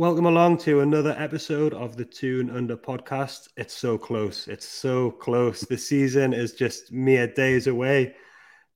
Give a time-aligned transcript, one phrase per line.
[0.00, 3.48] Welcome along to another episode of the Toon Under podcast.
[3.58, 4.48] It's so close.
[4.48, 5.60] It's so close.
[5.60, 8.14] The season is just mere days away.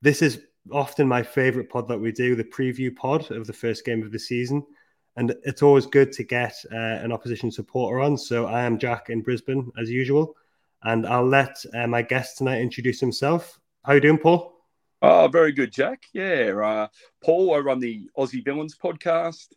[0.03, 3.85] This is often my favorite pod that we do, the preview pod of the first
[3.85, 4.67] game of the season.
[5.15, 8.19] And it's always good to get uh, an opposition supporter on.
[8.19, 10.35] So I am Jack in Brisbane, as usual.
[10.83, 13.59] And I'll let uh, my guest tonight introduce himself.
[13.83, 14.61] How you doing, Paul?
[15.01, 16.03] Oh, very good, Jack.
[16.13, 16.87] Yeah, uh,
[17.23, 17.55] Paul.
[17.55, 19.47] I run the Aussie Villans podcast.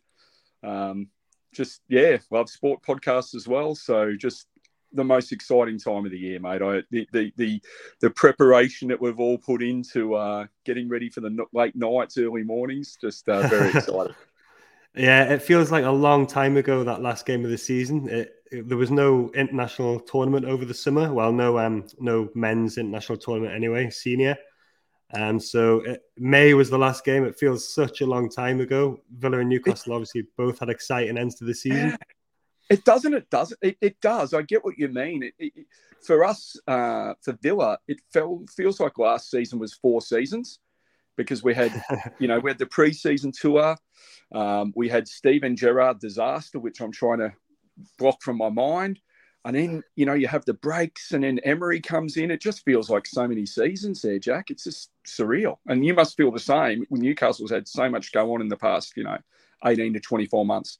[0.63, 1.09] Um,
[1.53, 3.75] just yeah, love sport podcasts as well.
[3.75, 4.47] So just
[4.93, 6.61] the most exciting time of the year, mate.
[6.61, 7.61] I the the the,
[8.01, 12.43] the preparation that we've all put into uh, getting ready for the late nights, early
[12.43, 12.97] mornings.
[12.99, 14.15] Just uh, very excited.
[14.95, 18.09] Yeah, it feels like a long time ago that last game of the season.
[18.09, 21.13] It, it, there was no international tournament over the summer.
[21.13, 24.35] Well, no um no men's international tournament anyway, senior.
[25.13, 27.23] Um, so it, May was the last game.
[27.23, 28.99] It feels such a long time ago.
[29.11, 31.97] Villa and Newcastle obviously both had exciting ends to the season.
[32.69, 33.15] It doesn't.
[33.15, 33.51] It does.
[33.63, 34.31] It, it does.
[34.35, 35.23] I get what you mean.
[35.23, 35.65] It, it,
[36.03, 40.59] for us, uh, for Villa, it felt, feels like last season was four seasons
[41.17, 41.83] because we had,
[42.19, 43.75] you know, we had the pre-season tour.
[44.33, 47.33] Um, we had Steven Gerrard disaster, which I'm trying to
[47.97, 48.99] block from my mind.
[49.45, 52.29] And then, you know, you have the breaks and then Emery comes in.
[52.29, 54.51] It just feels like so many seasons there, Jack.
[54.51, 55.57] It's just surreal.
[55.67, 58.57] And you must feel the same when Newcastle's had so much go on in the
[58.57, 59.17] past, you know,
[59.65, 60.79] 18 to 24 months.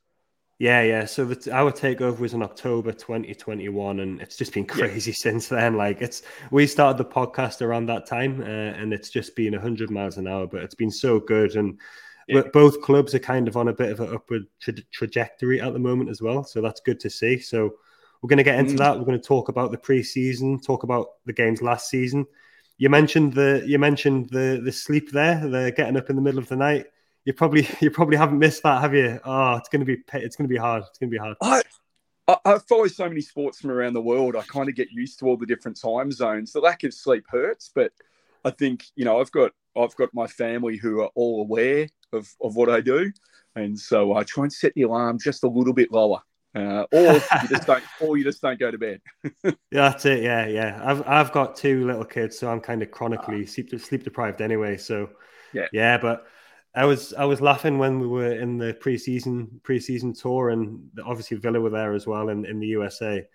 [0.60, 1.06] Yeah, yeah.
[1.06, 5.16] So the, our takeover was in October 2021, and it's just been crazy yeah.
[5.18, 5.78] since then.
[5.78, 6.22] Like it's,
[6.52, 10.28] we started the podcast around that time, uh, and it's just been 100 miles an
[10.28, 10.48] hour.
[10.48, 11.80] But it's been so good, and
[12.28, 12.42] yeah.
[12.52, 15.80] both clubs are kind of on a bit of an upward tra- trajectory at the
[15.80, 16.44] moment as well.
[16.44, 17.40] So that's good to see.
[17.40, 17.76] So
[18.22, 18.80] we're going to get into mm.
[18.80, 18.97] that.
[18.97, 22.25] We're going to talk about the preseason, talk about the games last season.
[22.78, 26.40] You mentioned the you mentioned the the sleep there, the getting up in the middle
[26.40, 26.88] of the night.
[27.25, 29.19] You probably you probably haven't missed that, have you?
[29.24, 30.84] Oh, it's going to be it's going to be hard.
[30.88, 31.38] It's going to be hard.
[31.41, 31.63] I
[32.46, 34.36] I follow so many sports from around the world.
[34.36, 36.51] I kind of get used to all the different time zones.
[36.51, 37.91] The lack of sleep hurts, but
[38.46, 42.30] I think you know I've got I've got my family who are all aware of,
[42.41, 43.12] of what I do,
[43.56, 46.22] and so I try and set the alarm just a little bit lower
[46.56, 49.02] uh, or you just don't, or you just don't go to bed.
[49.44, 50.24] yeah, that's it.
[50.24, 50.80] Yeah, yeah.
[50.84, 53.48] I've I've got two little kids, so I'm kind of chronically ah.
[53.48, 54.78] sleep sleep deprived anyway.
[54.78, 55.10] So
[55.54, 55.98] yeah, yeah.
[55.98, 56.26] But
[56.76, 61.38] I was I was laughing when we were in the preseason preseason tour, and obviously
[61.38, 63.26] Villa were there as well in, in the USA.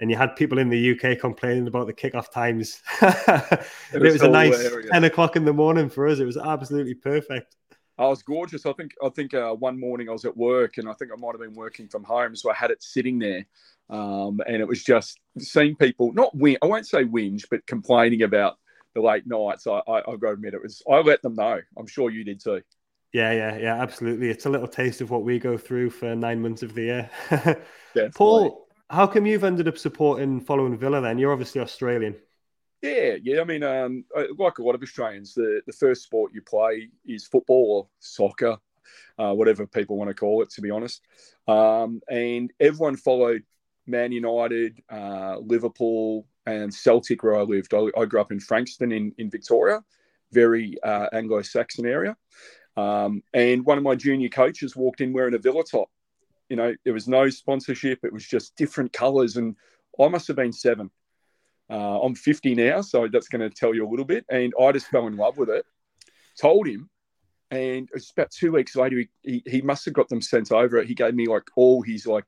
[0.00, 2.82] And you had people in the UK complaining about the kickoff times.
[3.00, 4.90] it was, it was a nice hilarious.
[4.90, 6.18] ten o'clock in the morning for us.
[6.18, 7.54] It was absolutely perfect.
[7.98, 8.66] I was gorgeous.
[8.66, 11.16] I think I think uh, one morning I was at work and I think I
[11.16, 13.46] might have been working from home, so I had it sitting there,
[13.88, 16.56] um, and it was just seeing people not win.
[16.62, 18.58] I won't say whinge, but complaining about
[18.94, 19.66] the late nights.
[19.66, 20.82] I, I I've got to admit it was.
[20.90, 21.60] I let them know.
[21.78, 22.62] I'm sure you did too.
[23.12, 24.28] Yeah, yeah, yeah, absolutely.
[24.28, 27.10] It's a little taste of what we go through for nine months of the year.
[28.16, 31.00] Paul, how come you've ended up supporting following Villa?
[31.00, 32.16] Then you're obviously Australian.
[32.84, 33.40] Yeah, yeah.
[33.40, 34.04] I mean, um,
[34.36, 38.58] like a lot of Australians, the, the first sport you play is football or soccer,
[39.18, 41.00] uh, whatever people want to call it, to be honest.
[41.48, 43.42] Um, and everyone followed
[43.86, 47.72] Man United, uh, Liverpool, and Celtic where I lived.
[47.72, 49.82] I, I, grew up in Frankston in, in Victoria,
[50.32, 52.14] very uh, Anglo Saxon area.
[52.76, 55.88] Um, and one of my junior coaches walked in wearing a Villa top.
[56.50, 59.38] You know, there was no sponsorship, it was just different colours.
[59.38, 59.56] And
[59.98, 60.90] I must have been seven
[61.70, 64.24] uh, I'm 50 now, so that's going to tell you a little bit.
[64.28, 65.64] And I just fell in love with it.
[66.38, 66.90] Told him,
[67.50, 70.82] and it's about two weeks later, he, he, he must have got them sent over.
[70.82, 72.26] He gave me like all his like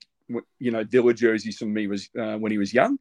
[0.59, 2.99] you know Villa jerseys from me was uh, when he was young.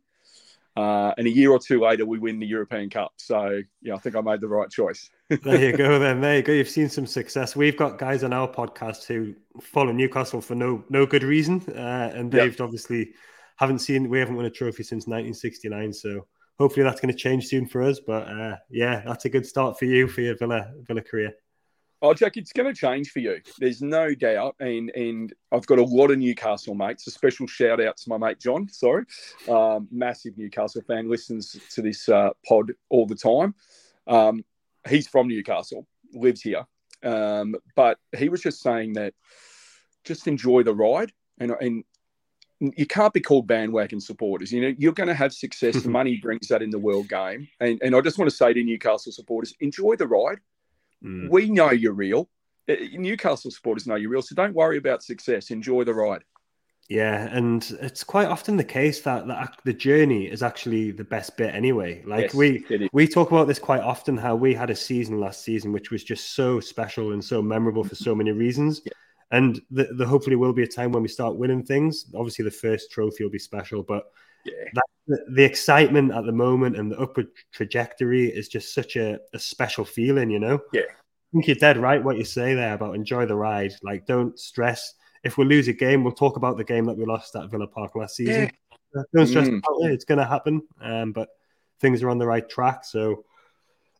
[0.77, 3.13] Uh, and a year or two later, we win the European Cup.
[3.15, 5.09] So yeah, I think I made the right choice.
[5.29, 5.99] there you go.
[5.99, 6.51] Then there you go.
[6.51, 7.55] You've seen some success.
[7.55, 12.11] We've got guys on our podcast who follow Newcastle for no no good reason, uh,
[12.13, 12.61] and they've yep.
[12.61, 13.13] obviously
[13.55, 15.93] haven't seen we haven't won a trophy since 1969.
[15.93, 16.27] So
[16.59, 17.99] hopefully that's going to change soon for us.
[17.99, 21.33] But uh, yeah, that's a good start for you for your Villa Villa career.
[22.01, 23.39] Oh, Jack, it's going to change for you.
[23.57, 24.55] There's no doubt.
[24.59, 27.07] And and I've got a lot of Newcastle mates.
[27.07, 28.67] A special shout out to my mate John.
[28.69, 29.05] Sorry,
[29.47, 31.09] um, massive Newcastle fan.
[31.09, 33.55] Listens to this uh, pod all the time.
[34.07, 34.43] Um,
[34.87, 36.65] he's from Newcastle, lives here.
[37.03, 39.13] Um, but he was just saying that
[40.03, 41.11] just enjoy the ride.
[41.39, 41.83] And, and
[42.59, 44.51] you can't be called bandwagon supporters.
[44.51, 45.81] You know, you're going to have success.
[45.81, 47.47] the money brings that in the world game.
[47.59, 50.39] And, and I just want to say to Newcastle supporters, enjoy the ride.
[51.03, 51.29] Mm.
[51.29, 52.29] We know you're real.
[52.69, 54.21] Uh, Newcastle supporters know you're real.
[54.21, 55.51] So don't worry about success.
[55.51, 56.23] Enjoy the ride.
[56.87, 61.35] Yeah, and it's quite often the case that the, the journey is actually the best
[61.35, 62.03] bit anyway.
[62.05, 62.63] Like yes, we
[62.93, 66.03] we talk about this quite often how we had a season last season which was
[66.03, 68.81] just so special and so memorable for so many reasons.
[68.85, 68.91] Yeah
[69.31, 72.05] And the, the hopefully will be a time when we start winning things.
[72.15, 74.05] Obviously, the first trophy will be special, but
[74.45, 74.53] yeah.
[74.73, 79.19] that, the, the, excitement at the moment and the upward trajectory is just such a,
[79.33, 80.59] a special feeling, you know?
[80.73, 80.81] Yeah.
[80.81, 83.73] I think you're dead right what you say there about enjoy the ride.
[83.81, 84.93] Like, don't stress.
[85.23, 87.67] If we lose a game, we'll talk about the game that we lost at Villa
[87.67, 88.51] Park last season.
[88.95, 89.01] Yeah.
[89.13, 89.57] Don't stress mm.
[89.57, 89.93] about it.
[89.93, 90.61] It's going to happen.
[90.79, 91.29] Um, but
[91.81, 92.85] things are on the right track.
[92.85, 93.25] So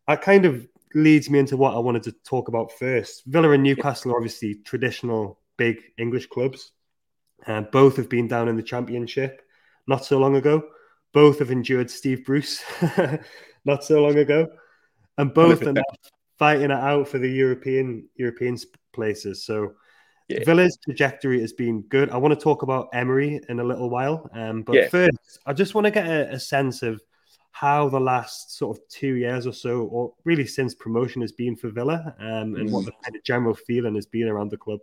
[0.08, 3.24] I kind of leads me into what I wanted to talk about first.
[3.26, 6.72] Villa and Newcastle are obviously traditional big English clubs.
[7.48, 9.42] Uh, both have been down in the championship
[9.88, 10.64] not so long ago.
[11.14, 12.64] Both have endured Steve Bruce
[13.66, 14.48] not so long ago.
[15.18, 15.74] And both are
[16.38, 18.58] fighting it out for the European European
[18.94, 19.46] places.
[19.46, 19.74] So
[20.28, 20.44] yeah.
[20.44, 22.10] Villa's trajectory has been good.
[22.10, 24.30] I want to talk about Emery in a little while.
[24.34, 24.88] Um, but yeah.
[24.90, 27.02] first, I just want to get a, a sense of
[27.56, 31.56] how the last sort of two years or so, or really since promotion, has been
[31.56, 32.70] for Villa, um, and mm.
[32.70, 34.82] what the kind of general feeling has been around the club.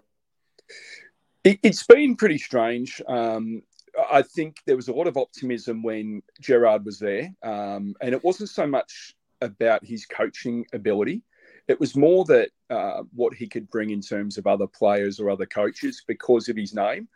[1.44, 3.02] It, has been pretty strange.
[3.06, 3.62] Um,
[4.10, 8.24] I think there was a lot of optimism when Gerrard was there, um, and it
[8.24, 11.20] wasn't so much about his coaching ability.
[11.69, 15.28] It was more that uh, what he could bring in terms of other players or
[15.28, 17.06] other coaches because of his name.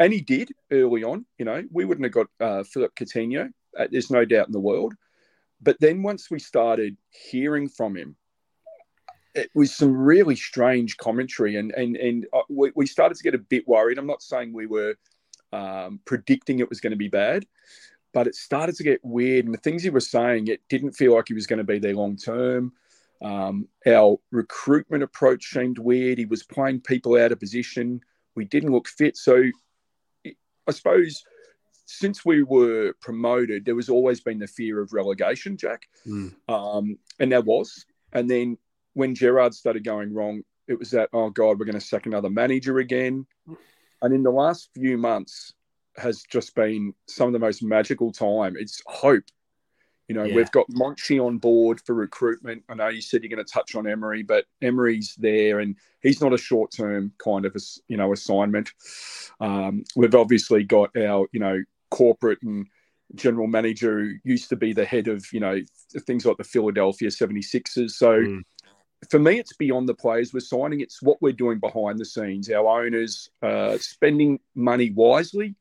[0.00, 1.26] And he did early on.
[1.36, 3.52] You know, we wouldn't have got uh, Philippe Coutinho
[3.90, 4.94] there's no doubt in the world.
[5.60, 8.16] But then once we started hearing from him,
[9.34, 13.34] it was some really strange commentary, and and and uh, we, we started to get
[13.34, 13.98] a bit worried.
[13.98, 14.96] I'm not saying we were
[15.52, 17.46] um, predicting it was going to be bad,
[18.12, 19.44] but it started to get weird.
[19.44, 21.78] And the things he was saying, it didn't feel like he was going to be
[21.78, 22.72] there long term.
[23.20, 26.18] Um, our recruitment approach seemed weird.
[26.18, 28.00] He was playing people out of position.
[28.34, 29.16] We didn't look fit.
[29.16, 29.42] So
[30.24, 31.24] I suppose
[31.88, 35.88] since we were promoted, there was always been the fear of relegation, Jack.
[36.06, 36.34] Mm.
[36.46, 37.86] Um, and there was.
[38.12, 38.58] And then
[38.92, 42.28] when Gerrard started going wrong, it was that, oh God, we're going to sack another
[42.28, 43.26] manager again.
[44.02, 45.54] And in the last few months
[45.96, 48.54] has just been some of the most magical time.
[48.58, 49.24] It's hope.
[50.08, 50.36] You know, yeah.
[50.36, 52.64] we've got Monchi on board for recruitment.
[52.68, 56.20] I know you said you're going to touch on Emery, but Emery's there and he's
[56.20, 58.72] not a short term kind of, a, you know, assignment.
[59.40, 62.66] Um, we've obviously got our, you know, corporate and
[63.14, 65.60] general manager who used to be the head of, you know,
[66.06, 67.92] things like the Philadelphia 76ers.
[67.92, 68.42] So mm.
[69.10, 70.80] for me, it's beyond the players we're signing.
[70.80, 72.50] It's what we're doing behind the scenes.
[72.50, 75.54] Our owners uh, spending money wisely.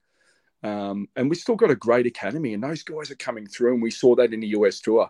[0.63, 3.73] Um, and we've still got a great academy, and those guys are coming through.
[3.73, 5.09] And we saw that in the US tour.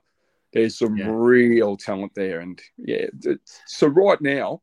[0.54, 1.08] There's some yeah.
[1.10, 2.40] real talent there.
[2.40, 3.08] And yeah,
[3.66, 4.62] so right now,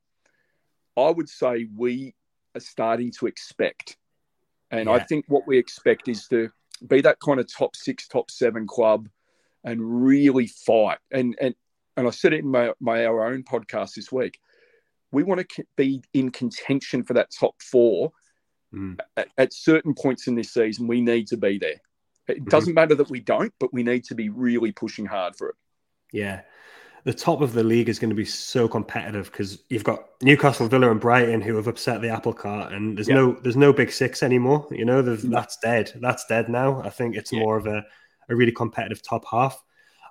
[0.97, 2.15] I would say we
[2.55, 3.97] are starting to expect
[4.79, 4.95] and yeah.
[4.95, 6.51] I think what we expect is to
[6.87, 9.09] be that kind of top six, top seven club
[9.63, 10.99] and really fight.
[11.11, 11.55] And and
[11.97, 14.39] and I said it in my, my our own podcast this week.
[15.13, 18.11] We want to be in contention for that top four
[18.75, 18.99] mm.
[19.17, 20.89] at, at, certain points in this season.
[20.89, 21.81] We need to be there.
[22.27, 22.49] It mm-hmm.
[22.49, 25.55] doesn't matter that we don't, but we need to be really pushing hard for it.
[26.13, 26.41] Yeah
[27.05, 30.69] the top of the league is going to be so competitive because you've got Newcastle,
[30.69, 33.17] Villa, and Brighton who have upset the apple cart, and there's yeah.
[33.17, 34.67] no there's no big six anymore.
[34.71, 35.93] You know, that's dead.
[35.97, 36.81] That's dead now.
[36.83, 37.41] I think it's yeah.
[37.41, 37.85] more of a,
[38.31, 39.63] a really competitive top half.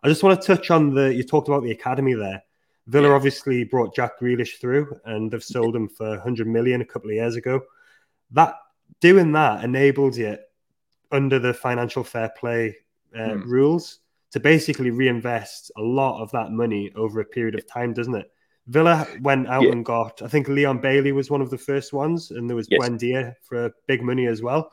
[0.04, 2.44] I just want to touch on the you talked about the academy there.
[2.86, 3.16] Villa yeah.
[3.16, 7.16] obviously brought Jack Grealish through, and they've sold him for 100 million a couple of
[7.16, 7.62] years ago.
[8.32, 8.56] That
[9.00, 10.38] doing that enabled you
[11.12, 12.78] under the financial fair play
[13.18, 13.50] uh, hmm.
[13.50, 14.00] rules
[14.34, 18.32] to basically reinvest a lot of that money over a period of time, doesn't it?
[18.68, 19.72] Villa went out yeah.
[19.72, 22.68] and got, I think Leon Bailey was one of the first ones, and there was
[22.70, 22.80] yes.
[22.82, 24.72] Buendia for big money as well.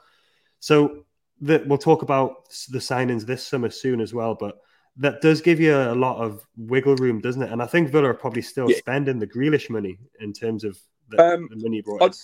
[0.60, 1.04] So
[1.42, 4.60] the, we'll talk about the signings this summer soon as well, but
[4.96, 7.52] that does give you a lot of wiggle room, doesn't it?
[7.52, 8.78] And I think Villa are probably still yeah.
[8.78, 10.78] spending the Grealish money in terms of
[11.10, 12.02] the, um, the money brought.
[12.02, 12.14] I'd,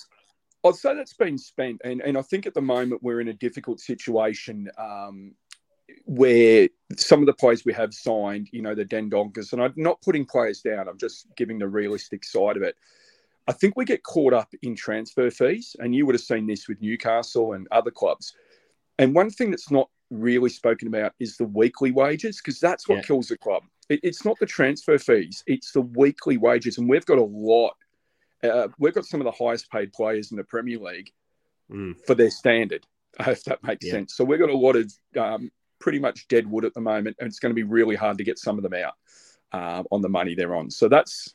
[0.64, 3.34] I'd, say that's been spent, and, and I think at the moment we're in a
[3.34, 5.34] difficult situation um,
[6.04, 10.00] where some of the players we have signed, you know, the Dendonckers, and I'm not
[10.02, 12.76] putting players down, I'm just giving the realistic side of it.
[13.48, 16.68] I think we get caught up in transfer fees, and you would have seen this
[16.68, 18.34] with Newcastle and other clubs.
[18.98, 22.96] And one thing that's not really spoken about is the weekly wages, because that's what
[22.96, 23.02] yeah.
[23.02, 23.62] kills the club.
[23.88, 26.78] It, it's not the transfer fees, it's the weekly wages.
[26.78, 27.74] And we've got a lot,
[28.42, 31.12] uh, we've got some of the highest paid players in the Premier League
[31.70, 31.94] mm.
[32.06, 32.86] for their standard,
[33.20, 33.92] if that makes yeah.
[33.92, 34.14] sense.
[34.14, 37.26] So we've got a lot of um, pretty much dead wood at the moment, and
[37.26, 38.94] it's going to be really hard to get some of them out
[39.52, 40.70] uh, on the money they're on.
[40.70, 41.34] So that's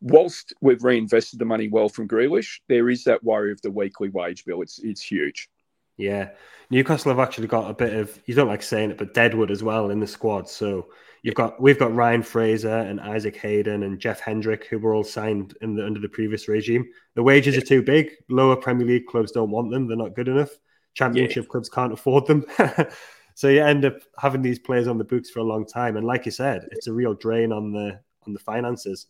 [0.00, 4.10] whilst we've reinvested the money well from Grealish, there is that worry of the weekly
[4.10, 4.62] wage bill.
[4.62, 5.48] It's it's huge.
[5.96, 6.30] Yeah,
[6.70, 9.62] Newcastle have actually got a bit of you don't like saying it, but Deadwood as
[9.62, 10.48] well in the squad.
[10.48, 10.88] So
[11.22, 15.04] you've got we've got Ryan Fraser and Isaac Hayden and Jeff Hendrick who were all
[15.04, 16.84] signed in the, under the previous regime.
[17.14, 17.62] The wages yeah.
[17.62, 18.10] are too big.
[18.28, 19.86] Lower Premier League clubs don't want them.
[19.86, 20.50] They're not good enough.
[20.94, 21.50] Championship yeah.
[21.50, 22.44] clubs can't afford them.
[23.34, 25.96] so you end up having these players on the books for a long time.
[25.96, 29.06] And like you said, it's a real drain on the on the finances.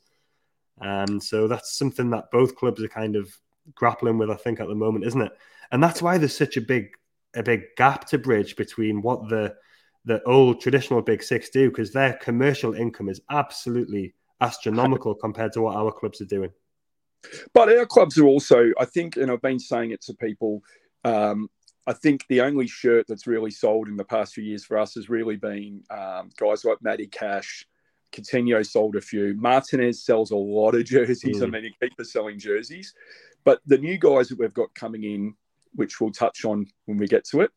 [0.81, 3.33] And so that's something that both clubs are kind of
[3.75, 5.33] grappling with, I think, at the moment, isn't it?
[5.71, 6.89] And that's why there's such a big
[7.37, 9.55] a big gap to bridge between what the
[10.07, 15.63] the old traditional big six do, because their commercial income is absolutely astronomical compared to
[15.63, 16.51] what our clubs are doing.
[17.55, 20.63] But our clubs are also, I think, and I've been saying it to people.
[21.05, 21.49] Um,
[21.87, 24.95] I think the only shirt that's really sold in the past few years for us
[24.95, 27.67] has really been um, guys like Matty Cash.
[28.13, 29.35] Coutinho sold a few.
[29.35, 31.41] Martinez sells a lot of jerseys.
[31.41, 31.43] Mm.
[31.43, 32.95] I mean, he keeps selling jerseys.
[33.45, 35.35] But the new guys that we've got coming in,
[35.75, 37.51] which we'll touch on when we get to it,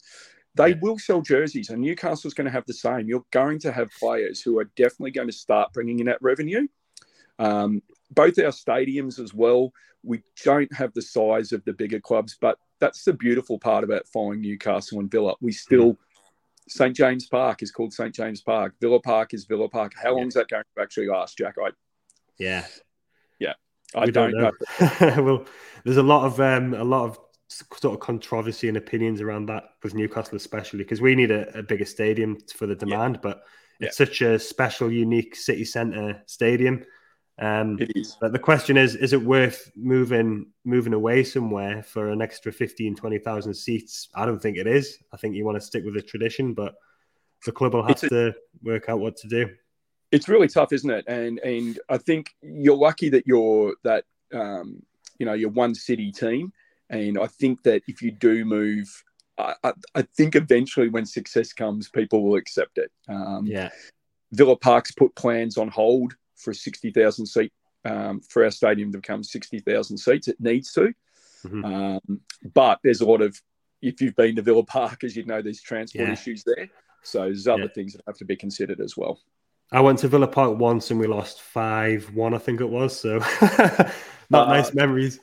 [0.56, 0.76] they yeah.
[0.82, 3.08] will sell jerseys, and Newcastle's going to have the same.
[3.08, 6.68] You're going to have players who are definitely going to start bringing in that revenue.
[7.40, 9.72] Um, both our stadiums as well,
[10.04, 14.08] we don't have the size of the bigger clubs, but that's the beautiful part about
[14.08, 15.36] following Newcastle and Villa.
[15.42, 15.98] We still.
[16.70, 18.74] St James Park is called St James Park.
[18.82, 19.94] Villa Park is Villa Park.
[19.96, 21.56] How long is that going to actually last, Jack?
[21.64, 21.70] I
[22.38, 22.66] yeah,
[23.40, 23.54] yeah,
[23.96, 24.54] I we don't, don't
[24.98, 25.24] know.
[25.24, 25.46] well,
[25.86, 27.20] there's a lot of um, a lot of
[27.50, 31.64] sort of controversy and opinions around that with Newcastle, especially because we need a, a,
[31.64, 33.22] bigger stadium for the demand, yeah.
[33.24, 33.44] but
[33.80, 34.06] it's yeah.
[34.06, 36.84] such a special, unique city centre stadium
[37.40, 38.18] um, it is.
[38.20, 42.96] But the question is, is it worth moving moving away somewhere for an extra 15,
[42.96, 44.10] 20,000 seats?
[44.16, 44.98] I don't think it is.
[45.14, 46.76] I think you want to stick with the tradition, but
[47.46, 49.50] the club will have a, to work out what to do.
[50.12, 51.06] It's really tough, isn't it?
[51.08, 54.82] And and I think you're lucky that you're that um,
[55.20, 56.52] you know you're one city team,
[56.90, 59.04] and I think that if you do move,
[59.38, 62.92] I, I, I think eventually when success comes, people will accept it.
[63.08, 63.70] Um, yeah.
[64.32, 67.52] Villa Park's put plans on hold for a 60,000 seat
[67.86, 70.28] um, for our stadium to become 60,000 seats.
[70.28, 70.94] It needs to.
[71.46, 71.66] Mm-hmm.
[71.66, 72.22] Um,
[72.54, 73.40] but there's a lot of,
[73.82, 76.14] if you've been to Villa Park, as you know, there's transport yeah.
[76.14, 76.70] issues there.
[77.04, 77.68] So there's other yeah.
[77.74, 79.20] things that have to be considered as well.
[79.72, 82.98] I went to Villa Park once and we lost 5 1, I think it was.
[82.98, 83.20] So
[84.30, 85.20] not uh, nice memories.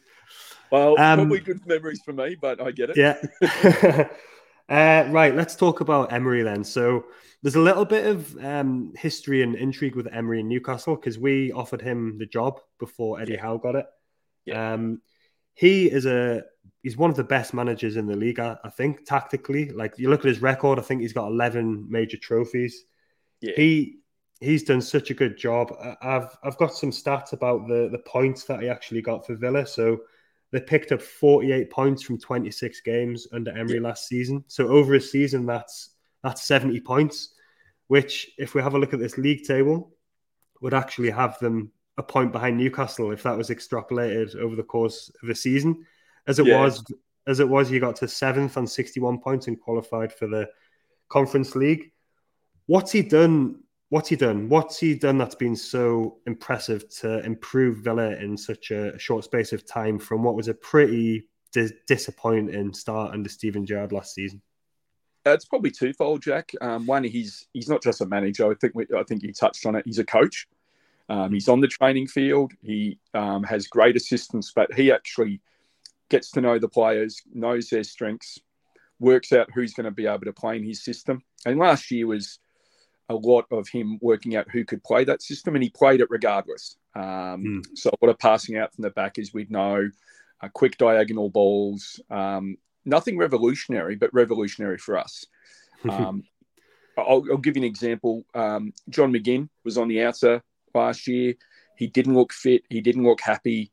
[0.71, 2.97] Well, um, probably good memories for me, but I get it.
[2.97, 4.09] Yeah.
[4.69, 5.35] uh, right.
[5.35, 6.65] Let's talk about Emery then.
[6.65, 7.05] So
[7.43, 11.53] there's a little bit of um, history and intrigue with Emery in Newcastle because we
[11.53, 13.87] offered him the job before Eddie Howe got it.
[14.47, 14.73] Yeah.
[14.73, 15.03] Um,
[15.55, 16.43] he is a
[16.83, 19.71] he's one of the best managers in the league, I, I, think, tactically.
[19.71, 22.85] Like you look at his record, I think he's got 11 major trophies.
[23.41, 23.53] Yeah.
[23.57, 23.99] He
[24.41, 25.73] he's done such a good job.
[26.03, 29.67] I've I've got some stats about the the points that he actually got for Villa.
[29.67, 30.01] So
[30.55, 34.45] they picked up 48 points from 26 games under Emery last season.
[34.47, 35.91] So over a season, that's
[36.23, 37.35] that's 70 points
[37.89, 39.93] which, if we have a look at this league table,
[40.61, 45.11] would actually have them a point behind Newcastle if that was extrapolated over the course
[45.23, 45.85] of the season.
[46.27, 46.61] As it yeah.
[46.61, 46.85] was,
[47.27, 50.49] as it was, you got to seventh on 61 points and qualified for the
[51.09, 51.93] Conference League.
[52.67, 53.61] What's he done?
[53.91, 54.49] What's he done?
[54.49, 59.53] What's he done that's been so impressive to improve Villa in such a short space
[59.53, 61.29] of time from what was a pretty
[61.87, 64.43] disappointing start under Steven Gerrard last season?
[65.27, 66.53] it's probably twofold, Jack.
[66.61, 68.51] Um, one, he's he's not just a manager.
[68.51, 69.85] I think we, I think you touched on it.
[69.87, 70.47] He's a coach.
[71.09, 72.53] Um, he's on the training field.
[72.63, 75.41] He um, has great assistance, but he actually
[76.09, 78.39] gets to know the players, knows their strengths,
[79.01, 81.23] works out who's going to be able to play in his system.
[81.47, 82.39] And last year was
[83.09, 86.11] a lot of him working out who could play that system, and he played it
[86.11, 86.77] regardless.
[86.97, 87.63] Mm.
[87.75, 89.91] So a lot of passing out from the back, as we'd know,
[90.41, 95.27] uh, quick diagonal balls, um, nothing revolutionary, but revolutionary for us.
[95.87, 96.25] Um,
[96.97, 98.25] I'll, I'll, give you an example.
[98.35, 100.43] Um, John McGinn was on the outer
[100.75, 101.35] last year.
[101.77, 102.63] He didn't look fit.
[102.71, 103.71] He didn't look happy.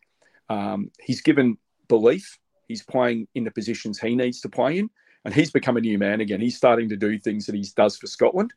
[0.50, 1.58] Um, he's given
[1.88, 2.38] belief.
[2.68, 4.90] He's playing in the positions he needs to play in,
[5.24, 6.42] and he's become a new man again.
[6.42, 8.54] He's starting to do things that he does for Scotland.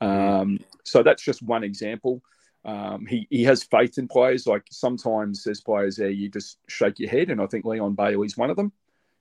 [0.00, 2.22] Um, so that's just one example.
[2.64, 4.46] Um, he, he has faith in players.
[4.46, 8.36] Like sometimes there's players there you just shake your head, and I think Leon Bailey's
[8.36, 8.72] one of them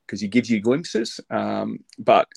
[0.05, 1.19] because he gives you glimpses.
[1.29, 2.27] Um, but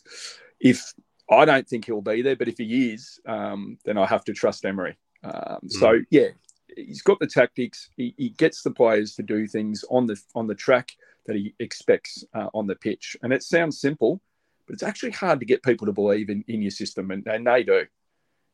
[0.60, 0.92] if
[1.30, 4.32] I don't think he'll be there, but if he is, um, then I have to
[4.32, 4.96] trust Emery.
[5.24, 5.32] Um,
[5.64, 5.70] mm.
[5.70, 6.28] So yeah,
[6.76, 7.90] he's got the tactics.
[7.96, 10.92] He, he, gets the players to do things on the on the track
[11.26, 14.20] that he expects uh, on the pitch, and it sounds simple,
[14.66, 17.46] but it's actually hard to get people to believe in, in your system, and, and
[17.46, 17.86] they do.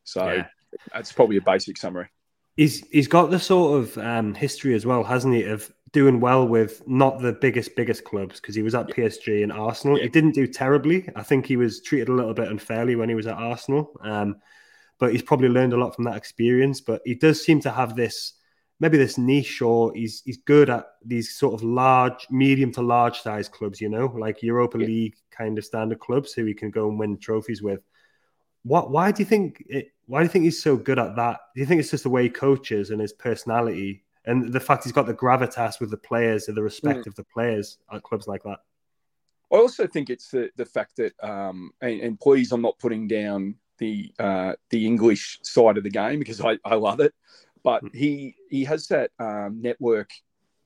[0.05, 0.47] So yeah.
[0.93, 2.07] that's probably a basic summary.
[2.55, 6.47] He's he's got the sort of um, history as well, hasn't he, of doing well
[6.47, 9.97] with not the biggest biggest clubs because he was at PSG and Arsenal.
[9.97, 11.09] He didn't do terribly.
[11.15, 13.91] I think he was treated a little bit unfairly when he was at Arsenal.
[14.01, 14.37] Um,
[14.99, 16.81] but he's probably learned a lot from that experience.
[16.81, 18.33] But he does seem to have this
[18.79, 23.21] maybe this niche, or he's he's good at these sort of large, medium to large
[23.21, 23.81] size clubs.
[23.81, 24.87] You know, like Europa yeah.
[24.87, 27.81] League kind of standard clubs who he can go and win trophies with.
[28.63, 28.91] What?
[28.91, 29.63] Why do you think?
[29.67, 31.39] It, why do you think he's so good at that?
[31.53, 34.83] Do you think it's just the way he coaches and his personality, and the fact
[34.83, 37.07] he's got the gravitas with the players and the respect mm.
[37.07, 38.59] of the players at clubs like that?
[39.51, 43.07] I also think it's the the fact that, um, and, and please, I'm not putting
[43.07, 47.13] down the uh, the English side of the game because I, I love it.
[47.63, 47.87] But hmm.
[47.93, 50.09] he he has that um, network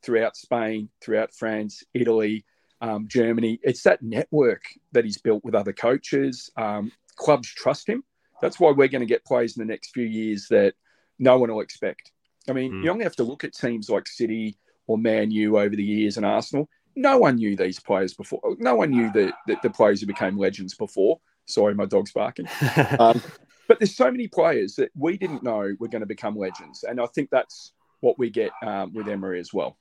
[0.02, 2.46] throughout Spain, throughout France, Italy,
[2.82, 3.60] um, Germany.
[3.64, 6.50] It's that network that he's built with other coaches.
[6.56, 8.04] Um, clubs trust him.
[8.42, 10.74] That's why we're going to get players in the next few years that
[11.18, 12.12] no one will expect.
[12.50, 12.84] I mean, mm.
[12.84, 16.18] you only have to look at teams like City or Man U over the years
[16.18, 16.70] and Arsenal.
[16.96, 18.42] No one knew these players before.
[18.58, 21.20] No one knew the, the, the players who became legends before.
[21.46, 22.48] Sorry, my dog's barking.
[23.00, 23.22] um,
[23.68, 27.00] but there's so many players that we didn't know were going to become legends, and
[27.00, 29.78] I think that's what we get um, with Emery as well.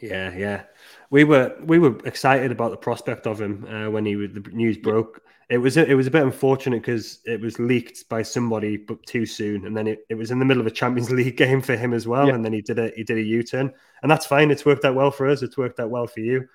[0.00, 0.62] Yeah, yeah,
[1.10, 4.40] we were we were excited about the prospect of him uh, when he was, the
[4.52, 5.22] news broke.
[5.48, 9.24] It was it was a bit unfortunate because it was leaked by somebody but too
[9.24, 11.76] soon, and then it, it was in the middle of a Champions League game for
[11.76, 12.34] him as well, yeah.
[12.34, 13.72] and then he did a he did a U turn,
[14.02, 14.50] and that's fine.
[14.50, 15.42] It's worked out well for us.
[15.42, 16.46] It's worked out well for you.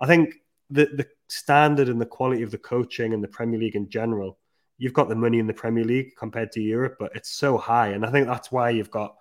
[0.00, 0.34] I think
[0.70, 4.38] the the standard and the quality of the coaching and the Premier League in general,
[4.78, 7.88] you've got the money in the Premier League compared to Europe, but it's so high,
[7.88, 9.14] and I think that's why you've got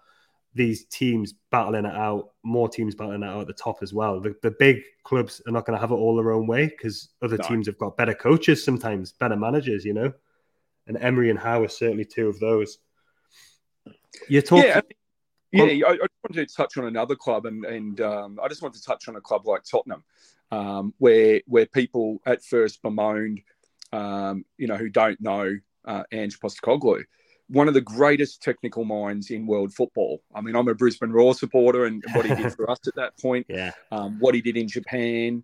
[0.54, 4.20] these teams battling it out, more teams battling it out at the top as well.
[4.20, 7.10] The, the big clubs are not going to have it all their own way because
[7.22, 7.48] other no.
[7.48, 10.12] teams have got better coaches sometimes, better managers, you know.
[10.88, 12.80] And Emery and Howe are certainly two of those.
[14.30, 14.64] You talk.
[14.64, 14.82] Yeah,
[15.52, 15.86] yeah.
[15.88, 18.82] I, I wanted to touch on another club, and and um, I just want to
[18.82, 20.04] touch on a club like Tottenham
[20.52, 23.42] um, where where people at first bemoaned,
[23.92, 27.04] um, you know, who don't know uh, Ange Postecoglou,
[27.50, 30.22] one of the greatest technical minds in world football.
[30.36, 33.18] I mean, I'm a Brisbane Roar supporter, and what he did for us at that
[33.20, 35.44] point, yeah, um, what he did in Japan,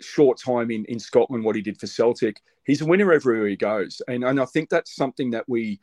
[0.00, 2.40] short time in in Scotland, what he did for Celtic.
[2.64, 5.80] He's a winner everywhere he goes, and and I think that's something that we.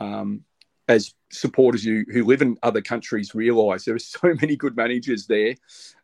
[0.00, 0.44] Um,
[0.88, 5.26] as supporters who, who live in other countries realise there are so many good managers
[5.26, 5.54] there,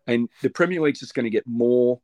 [0.06, 2.00] and the Premier League's just going to get more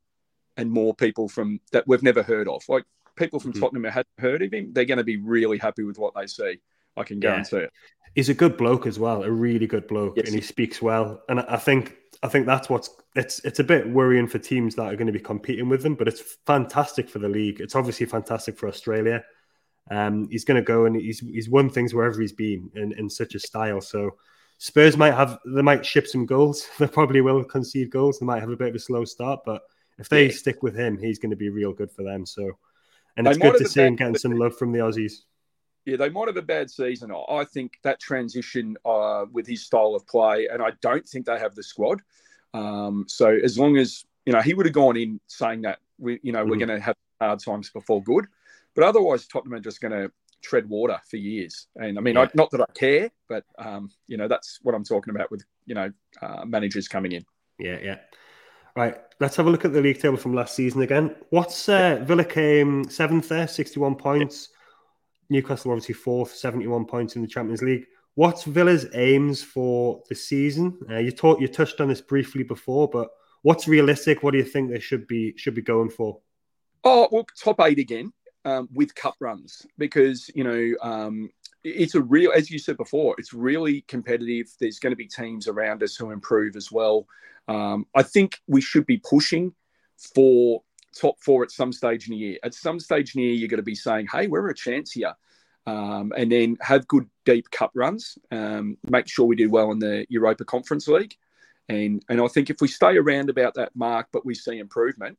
[0.57, 2.63] and more people from that we've never heard of.
[2.69, 2.85] Like
[3.17, 3.61] people from mm-hmm.
[3.61, 6.59] Tottenham hadn't heard of him, they're going to be really happy with what they see.
[6.97, 7.63] I can guarantee yeah.
[7.65, 7.73] it.
[8.15, 10.27] He's a good bloke as well, a really good bloke, yes.
[10.27, 11.23] and he speaks well.
[11.29, 14.87] And I think I think that's what's it's it's a bit worrying for teams that
[14.87, 17.61] are going to be competing with them, but it's fantastic for the league.
[17.61, 19.25] It's obviously fantastic for Australia.
[19.91, 23.11] Um, he's going to go and he's he's won things wherever he's been in, in
[23.11, 23.81] such a style.
[23.81, 24.13] So
[24.59, 26.67] Spurs might have they might ship some goals.
[26.79, 28.19] They probably will concede goals.
[28.19, 29.63] They might have a bit of a slow start, but
[29.99, 30.33] if they yeah.
[30.33, 32.27] stick with him, he's going to be real good for them.
[32.27, 32.59] So,
[33.17, 35.23] and it's good to see him getting some love from the Aussies.
[35.87, 37.13] Yeah, they might have a bad season.
[37.29, 41.39] I think that transition uh, with his style of play, and I don't think they
[41.39, 42.01] have the squad.
[42.55, 46.21] Um, so as long as you know, he would have gone in saying that we,
[46.23, 46.51] you know, mm-hmm.
[46.51, 48.27] we're going to have hard times before good,
[48.75, 50.11] but otherwise Tottenham are just going to
[50.43, 51.67] tread water for years.
[51.77, 52.23] And I mean, yeah.
[52.23, 55.45] I, not that I care, but um, you know, that's what I'm talking about with
[55.67, 55.91] you know
[56.23, 57.25] uh, managers coming in.
[57.59, 57.99] Yeah, yeah.
[58.77, 61.15] Right, let's have a look at the league table from last season again.
[61.31, 64.49] What's uh, Villa came seventh there, 61 points.
[65.31, 67.87] Newcastle obviously fourth, 71 points in the Champions League.
[68.15, 70.79] What's Villa's aims for the season?
[70.89, 73.09] Uh, you taught you touched on this briefly before, but
[73.43, 74.23] what's realistic?
[74.23, 76.21] What do you think they should be should be going for?
[76.85, 78.13] Oh, well, top eight again
[78.45, 81.31] um, with cup runs because you know um,
[81.65, 84.47] it's a real, as you said before, it's really competitive.
[84.61, 87.07] There's going to be teams around us who improve as well.
[87.49, 89.55] Um, I think we should be pushing
[90.15, 90.63] for
[90.95, 92.39] top four at some stage in the year.
[92.43, 94.93] At some stage in the year, you're going to be saying, "Hey, we're a chance
[94.93, 95.15] here,"
[95.67, 98.19] um, and then have good deep cup runs.
[98.31, 101.17] Um, make sure we do well in the Europa Conference League,
[101.69, 105.19] and and I think if we stay around about that mark, but we see improvement,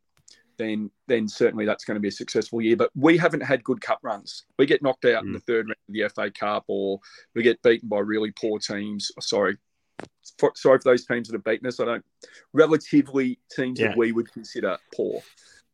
[0.57, 2.75] then then certainly that's going to be a successful year.
[2.75, 4.45] But we haven't had good cup runs.
[4.57, 5.27] We get knocked out mm.
[5.27, 6.99] in the third round of the FA Cup, or
[7.33, 9.11] we get beaten by really poor teams.
[9.19, 9.57] Sorry,
[10.39, 11.79] for, sorry for those teams that have beaten us.
[11.79, 12.05] I don't
[12.53, 13.89] relatively teams yeah.
[13.89, 15.21] that we would consider poor.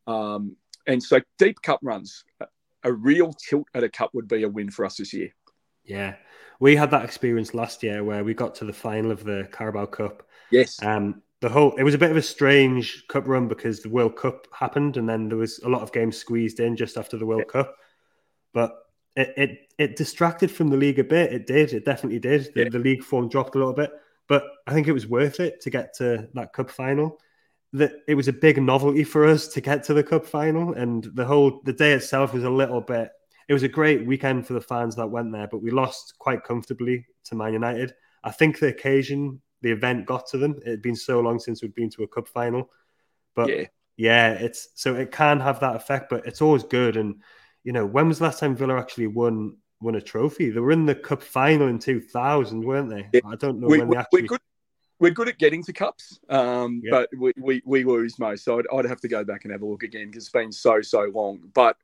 [0.08, 0.56] Um,
[0.88, 2.24] and so deep cup runs,
[2.84, 5.34] a real tilt at a cup would be a win for us this year.
[5.84, 6.16] Yeah,
[6.60, 9.88] we had that experience last year where we got to the final of the Carabao
[9.88, 10.28] Cup.
[10.52, 10.82] Yes.
[10.84, 14.16] Um, the whole it was a bit of a strange cup run because the World
[14.16, 17.26] Cup happened and then there was a lot of games squeezed in just after the
[17.26, 17.64] World yeah.
[17.64, 17.76] Cup.
[18.54, 18.78] But
[19.16, 21.34] it, it it distracted from the league a bit.
[21.34, 21.74] It did.
[21.74, 22.54] It definitely did.
[22.54, 22.70] The, yeah.
[22.70, 23.92] the league form dropped a little bit,
[24.28, 27.20] but I think it was worth it to get to that cup final.
[27.74, 31.06] That it was a big novelty for us to get to the cup final, and
[31.14, 33.10] the whole the day itself was a little bit.
[33.48, 36.44] It was a great weekend for the fans that went there, but we lost quite
[36.44, 37.94] comfortably to Man United.
[38.24, 40.60] I think the occasion, the event got to them.
[40.66, 42.70] It had been so long since we'd been to a cup final,
[43.36, 43.66] but yeah,
[43.98, 46.98] yeah it's so it can have that effect, but it's always good.
[46.98, 47.22] And
[47.64, 50.50] you know, when was the last time Villa actually won won a trophy?
[50.50, 53.08] They were in the cup final in two thousand, weren't they?
[53.14, 53.22] Yeah.
[53.26, 54.22] I don't know we, when we, they actually.
[54.24, 54.42] We're good,
[55.02, 58.46] we're good at getting to cups, um, but we, we, we lose most.
[58.46, 60.52] So I'd, I'd have to go back and have a look again because it's been
[60.52, 61.40] so so long.
[61.56, 61.76] But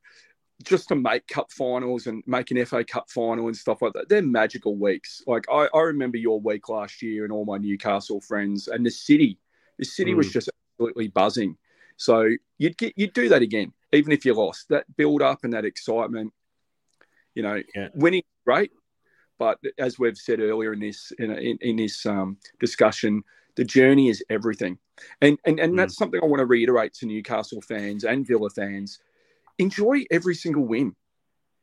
[0.63, 4.07] just to make cup finals and make an FA Cup final and stuff like that,
[4.07, 5.23] they're magical weeks.
[5.25, 8.91] Like I, I remember your week last year and all my Newcastle friends and the
[8.91, 9.39] city.
[9.79, 10.17] The city mm.
[10.17, 11.57] was just absolutely buzzing.
[11.97, 14.69] So you'd get you'd do that again, even if you lost.
[14.69, 16.33] That build up and that excitement,
[17.33, 17.87] you know, yeah.
[17.95, 18.71] winning great,
[19.39, 23.23] but as we've said earlier in this in, in, in this um, discussion,
[23.55, 24.77] the journey is everything,
[25.21, 25.77] and and and mm.
[25.77, 28.99] that's something I want to reiterate to Newcastle fans and Villa fans
[29.59, 30.95] enjoy every single win.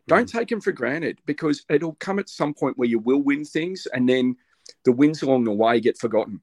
[0.06, 0.32] Don't mm.
[0.32, 3.86] take them for granted because it'll come at some point where you will win things
[3.92, 4.36] and then
[4.84, 6.40] the wins along the way get forgotten.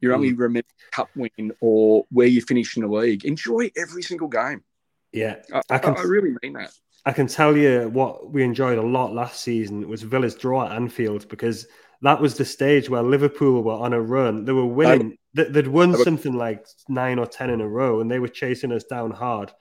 [0.00, 0.38] You only mm.
[0.38, 3.24] remember cup win or where you finish in the league.
[3.24, 4.62] Enjoy every single game.
[5.12, 6.72] Yeah, I, I, can, I really mean that.
[7.06, 10.72] I can tell you what we enjoyed a lot last season was Villa's draw at
[10.72, 11.66] Anfield because
[12.00, 14.44] that was the stage where Liverpool were on a run.
[14.44, 15.18] They were winning.
[15.34, 18.84] They'd won something like nine or ten in a row, and they were chasing us
[18.84, 19.52] down hard.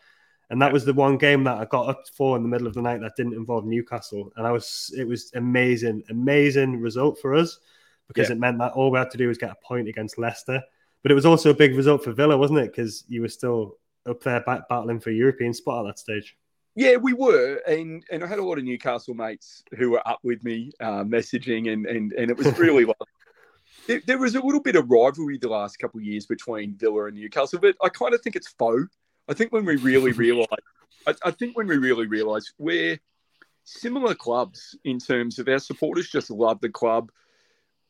[0.49, 2.73] And that was the one game that I got up for in the middle of
[2.73, 4.32] the night that didn't involve Newcastle.
[4.36, 7.60] And I was it was amazing, amazing result for us
[8.08, 8.36] because yeah.
[8.36, 10.62] it meant that all we had to do was get a point against Leicester.
[11.01, 12.71] But it was also a big result for Villa, wasn't it?
[12.71, 13.77] Because you were still
[14.08, 16.36] up there battling for European spot at that stage.
[16.75, 20.19] Yeah, we were, and and I had a lot of Newcastle mates who were up
[20.23, 22.97] with me, uh, messaging, and and and it was really like
[23.88, 27.05] there, there, was a little bit of rivalry the last couple of years between Villa
[27.05, 28.89] and Newcastle, but I kind of think it's faux
[29.27, 30.47] I think when we really realize,
[31.07, 32.99] I, I think when we really realize we're
[33.63, 37.12] similar clubs in terms of our supporters just love the club.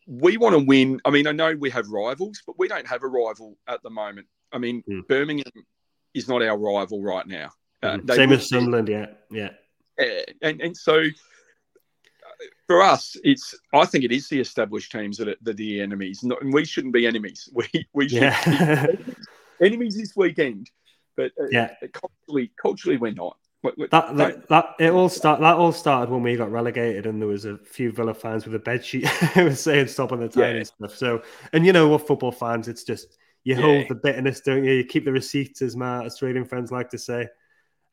[0.05, 0.99] We want to win.
[1.05, 3.89] I mean, I know we have rivals, but we don't have a rival at the
[3.89, 4.27] moment.
[4.51, 5.07] I mean, mm.
[5.07, 5.65] Birmingham
[6.13, 7.51] is not our rival right now.
[7.83, 8.15] Uh, mm.
[8.15, 9.49] Same as Sunderland, yeah, yeah.
[10.41, 15.27] and and so uh, for us, it's I think it is the established teams that
[15.27, 17.49] are, that are the enemies, not, and we shouldn't be enemies.
[17.55, 18.87] We we should yeah.
[19.61, 20.69] enemies this weekend
[21.15, 23.37] but uh, yeah, culturally, culturally, we're not.
[23.91, 27.29] that, that, that it all start that all started when we got relegated and there
[27.29, 30.43] was a few Villa fans with a bed sheet was saying stop on the time
[30.43, 30.49] yeah.
[30.57, 30.95] and stuff.
[30.95, 31.21] So
[31.53, 33.61] and you know what football fans, it's just you yeah.
[33.61, 34.73] hold the bitterness, don't you?
[34.73, 37.27] You keep the receipts, as my Australian friends like to say.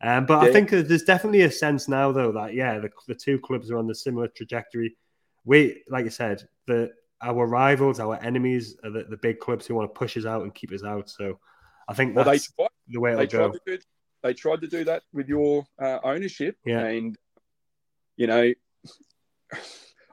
[0.03, 0.49] Um, but yeah.
[0.49, 3.79] I think there's definitely a sense now, though, that yeah, the, the two clubs are
[3.79, 4.97] on the similar trajectory.
[5.45, 9.75] We, like you said, the our rivals, our enemies, are the, the big clubs who
[9.75, 11.11] want to push us out and keep us out.
[11.11, 11.39] So
[11.89, 13.49] I think that's well, they, the way it'll they go.
[13.51, 13.83] Tried to do,
[14.23, 16.85] they tried to do that with your uh, ownership, yeah.
[16.85, 17.17] and
[18.17, 18.53] you know,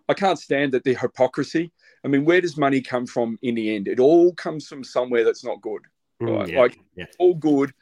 [0.10, 1.72] I can't stand that the hypocrisy.
[2.04, 3.88] I mean, where does money come from in the end?
[3.88, 5.82] It all comes from somewhere that's not good.
[6.22, 6.50] Mm, right?
[6.50, 7.06] yeah, like yeah.
[7.20, 7.74] all good,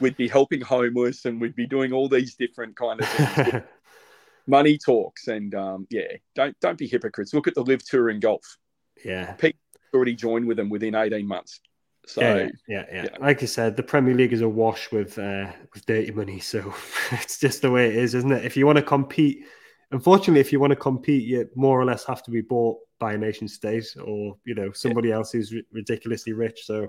[0.00, 3.62] we'd be helping homeless and we'd be doing all these different kind of things.
[4.46, 7.34] money talks, and um, yeah, don't don't be hypocrites.
[7.34, 8.56] Look at the LIV Tour in golf.
[9.04, 9.56] Yeah, Pete
[9.94, 11.60] already joined with them within eighteen months.
[12.06, 13.18] So yeah, yeah, yeah, yeah.
[13.18, 16.72] Like I said, the Premier League is awash with uh, with dirty money, so
[17.12, 18.44] it's just the way it is, isn't it?
[18.44, 19.44] If you want to compete,
[19.90, 23.12] unfortunately, if you want to compete, you more or less have to be bought by
[23.12, 25.16] a nation state or you know somebody yeah.
[25.16, 26.60] else who's ridiculously rich.
[26.64, 26.88] So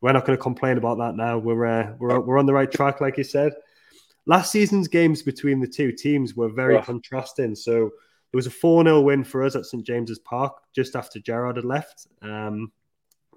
[0.00, 1.38] we're not going to complain about that now.
[1.38, 3.52] We're uh, we're we're on the right track, like you said.
[4.26, 6.82] Last season's games between the two teams were very oh.
[6.82, 7.54] contrasting.
[7.54, 7.90] So
[8.32, 11.56] there was a 4 0 win for us at St James's Park just after Gerrard
[11.56, 12.06] had left.
[12.22, 12.70] Um,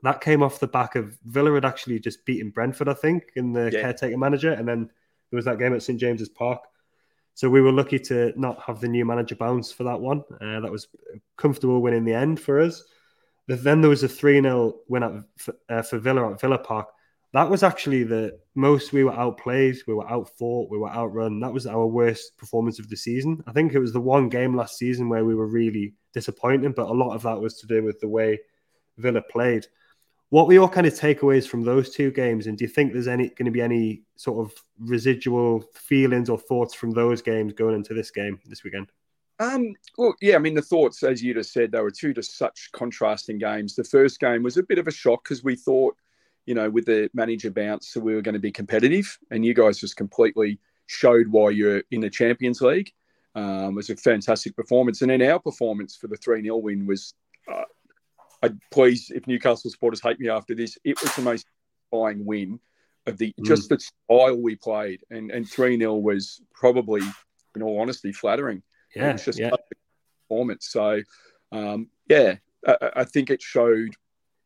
[0.04, 3.54] that came off the back of Villa had actually just beaten Brentford, I think, in
[3.54, 3.82] the yeah.
[3.82, 4.90] caretaker manager, and then
[5.32, 6.62] there was that game at St James's Park.
[7.36, 10.24] So we were lucky to not have the new manager bounce for that one.
[10.40, 12.84] Uh, that was a comfortable win in the end for us.
[13.48, 15.12] Then there was a 3 0 win at,
[15.70, 16.88] uh, for Villa at Villa Park.
[17.34, 21.40] That was actually the most we were outplayed, we were outfought, we were outrun.
[21.40, 23.44] That was our worst performance of the season.
[23.48, 26.90] I think it was the one game last season where we were really disappointing, but
[26.90, 28.40] a lot of that was to do with the way
[28.98, 29.66] Villa played.
[30.30, 32.46] What were your kind of takeaways from those two games?
[32.46, 36.38] And do you think there's any going to be any sort of residual feelings or
[36.38, 38.92] thoughts from those games going into this game this weekend?
[39.40, 42.38] Um, well, yeah, I mean, the thoughts, as you just said, they were two just
[42.38, 43.76] such contrasting games.
[43.76, 45.96] The first game was a bit of a shock because we thought,
[46.46, 49.54] you know, with the manager bounce, so we were going to be competitive, and you
[49.54, 52.92] guys just completely showed why you're in the Champions League.
[53.36, 56.86] Um, it was a fantastic performance, and then our performance for the three 0 win
[56.86, 57.14] was
[57.52, 57.64] uh,
[58.44, 61.48] I please, if Newcastle supporters hate me after this, it was the most
[61.92, 62.60] satisfying win
[63.06, 63.46] of the mm.
[63.46, 67.02] just the style we played, and and three 0 was probably,
[67.56, 68.62] in all honesty, flattering.
[68.96, 69.52] Yeah, it was just yeah.
[70.28, 70.68] performance.
[70.68, 71.02] So,
[71.52, 72.36] um, yeah,
[72.68, 73.96] I, I think it showed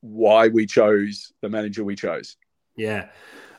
[0.02, 2.38] why we chose the manager we chose.
[2.76, 3.10] Yeah.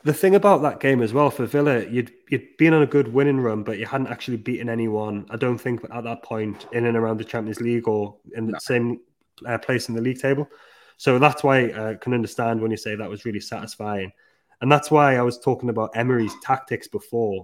[0.05, 3.09] The thing about that game as well for Villa, you'd you'd been on a good
[3.09, 5.27] winning run, but you hadn't actually beaten anyone.
[5.29, 8.53] I don't think at that point in and around the Champions League or in the
[8.53, 8.59] no.
[8.59, 9.01] same
[9.46, 10.48] uh, place in the league table.
[10.96, 14.12] So that's why I can understand when you say that was really satisfying,
[14.61, 17.42] and that's why I was talking about Emery's tactics before,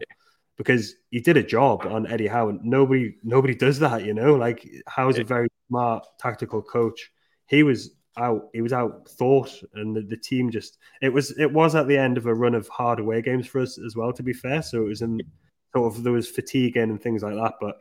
[0.56, 4.34] because he did a job on Eddie Howe, and nobody nobody does that, you know.
[4.34, 7.10] Like Howe's a very smart tactical coach.
[7.46, 11.52] He was out he was out thought and the, the, team just it was it
[11.52, 14.12] was at the end of a run of hard away games for us as well
[14.12, 15.20] to be fair so it was in
[15.74, 17.76] sort of there was fatigue in and things like that but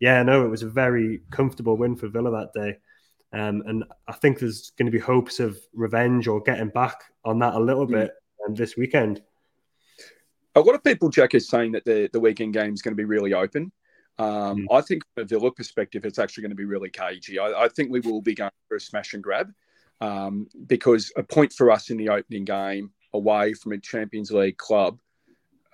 [0.00, 2.78] yeah no it was a very comfortable win for Villa that day
[3.38, 7.40] um, and I think there's going to be hopes of revenge or getting back on
[7.40, 7.92] that a little mm.
[7.92, 8.12] bit
[8.46, 9.22] um, this weekend
[10.54, 12.96] a lot of people Jack is saying that the the weekend game is going to
[12.96, 13.72] be really open
[14.18, 14.66] um, mm.
[14.70, 17.38] I think from a Villa perspective, it's actually going to be really cagey.
[17.38, 19.52] I, I, think we will be going for a smash and grab
[20.00, 24.56] um, because a point for us in the opening game away from a Champions League
[24.56, 25.00] club,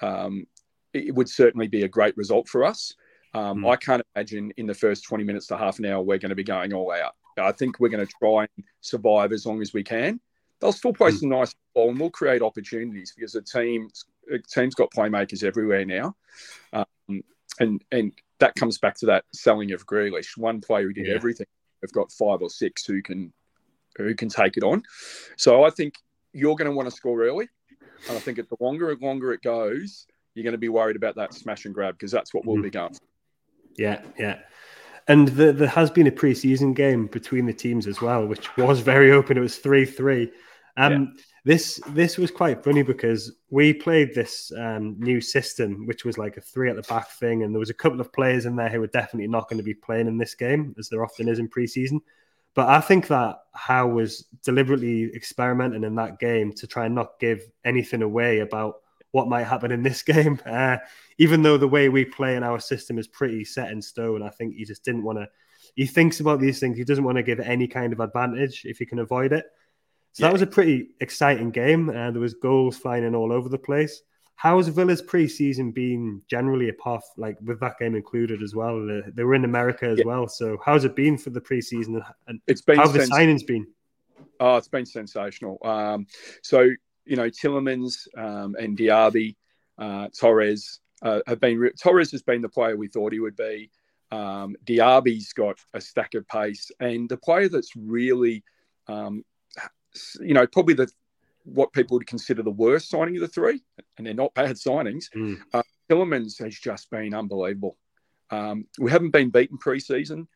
[0.01, 0.47] um,
[0.95, 2.95] it would certainly be a great result for us.
[3.35, 3.71] Um, mm.
[3.71, 6.37] I can't imagine in the first 20 minutes to half an hour we're going to
[6.37, 7.15] be going all out.
[7.39, 10.21] I think we're going to try and survive as long as we can.
[10.61, 11.19] They'll still play mm.
[11.19, 15.85] some nice ball and we'll create opportunities because the team the team's got playmakers everywhere
[15.85, 16.17] now,
[16.73, 17.23] um,
[17.59, 20.37] and and that comes back to that selling of Grealish.
[20.37, 21.15] One player who did yeah.
[21.15, 21.47] everything.
[21.83, 23.33] We've got five or six who can
[23.97, 24.83] who can take it on.
[25.37, 25.95] So I think
[26.33, 27.49] you're going to want to score early.
[28.09, 31.17] And I think the longer and longer it goes, you're going to be worried about
[31.17, 32.65] that smash and grab because that's what we'll mm-hmm.
[32.65, 32.97] be going.
[33.77, 34.39] Yeah, yeah.
[35.09, 38.81] And the, there has been a preseason game between the teams as well, which was
[38.81, 39.37] very open.
[39.37, 40.33] It was three three.
[40.77, 41.23] Um, yeah.
[41.45, 46.37] This this was quite funny because we played this um, new system, which was like
[46.37, 48.69] a three at the back thing, and there was a couple of players in there
[48.69, 51.39] who were definitely not going to be playing in this game, as there often is
[51.39, 52.01] in preseason.
[52.55, 57.19] But I think that Howe was deliberately experimenting in that game to try and not
[57.21, 58.77] give anything away about
[59.13, 60.41] what might happen in this game.
[60.45, 60.77] Uh,
[61.19, 64.31] even though the way we play in our system is pretty set in stone, I
[64.31, 65.29] think he just didn't want to.
[65.77, 66.77] He thinks about these things.
[66.77, 69.47] He doesn't want to give any kind of advantage if he can avoid it.
[70.13, 70.29] So yeah.
[70.29, 71.89] that was a pretty exciting game.
[71.89, 74.03] Uh, there was goals flying in all over the place.
[74.35, 78.85] How's Villa's preseason been generally, apart like with that game included as well?
[78.87, 80.07] They, they were in America as yeah.
[80.07, 80.29] well.
[80.29, 82.03] So how's it been for the preseason?
[82.27, 83.67] And it's been how have the signings been?
[84.41, 85.59] Oh, it's been sensational.
[85.63, 86.07] Um,
[86.43, 86.71] so
[87.05, 89.37] you know, Tielemans um, and Diaby,
[89.79, 91.59] uh, Torres uh, have been.
[91.59, 93.71] Re- Torres has been the player we thought he would be.
[94.11, 98.43] Um, Diaby's got a stack of pace, and the player that's really,
[98.89, 99.25] um,
[100.21, 100.89] you know, probably the
[101.45, 103.63] what people would consider the worst signing of the three,
[103.97, 105.07] and they're not bad signings.
[105.17, 105.41] Mm.
[105.53, 107.77] Uh, has just been unbelievable.
[108.31, 110.27] Um, we haven't been beaten preseason,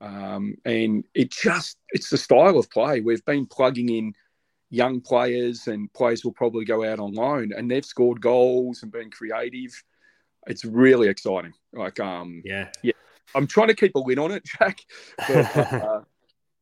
[0.00, 3.00] um, and it just it's the style of play.
[3.00, 4.14] We've been plugging in
[4.70, 8.90] young players, and players will probably go out on loan, and they've scored goals and
[8.90, 9.70] been creative.
[10.46, 11.52] It's really exciting.
[11.72, 12.92] Like, um, yeah, yeah.
[13.34, 14.80] I'm trying to keep a lid on it, Jack.
[15.18, 16.00] But, uh,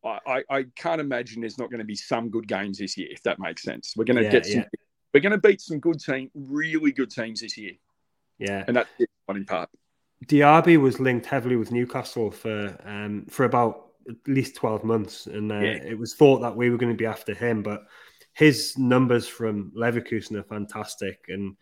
[0.03, 3.21] I, I can't imagine there's not going to be some good games this year, if
[3.23, 3.93] that makes sense.
[3.95, 4.65] We're going to yeah, get some, yeah.
[5.13, 7.73] we're going to beat some good team, really good teams this year.
[8.39, 9.69] Yeah, and that's the funny part.
[10.25, 15.51] Diaby was linked heavily with Newcastle for um, for about at least twelve months, and
[15.51, 15.73] uh, yeah.
[15.83, 17.83] it was thought that we were going to be after him, but
[18.33, 21.55] his numbers from Leverkusen are fantastic, and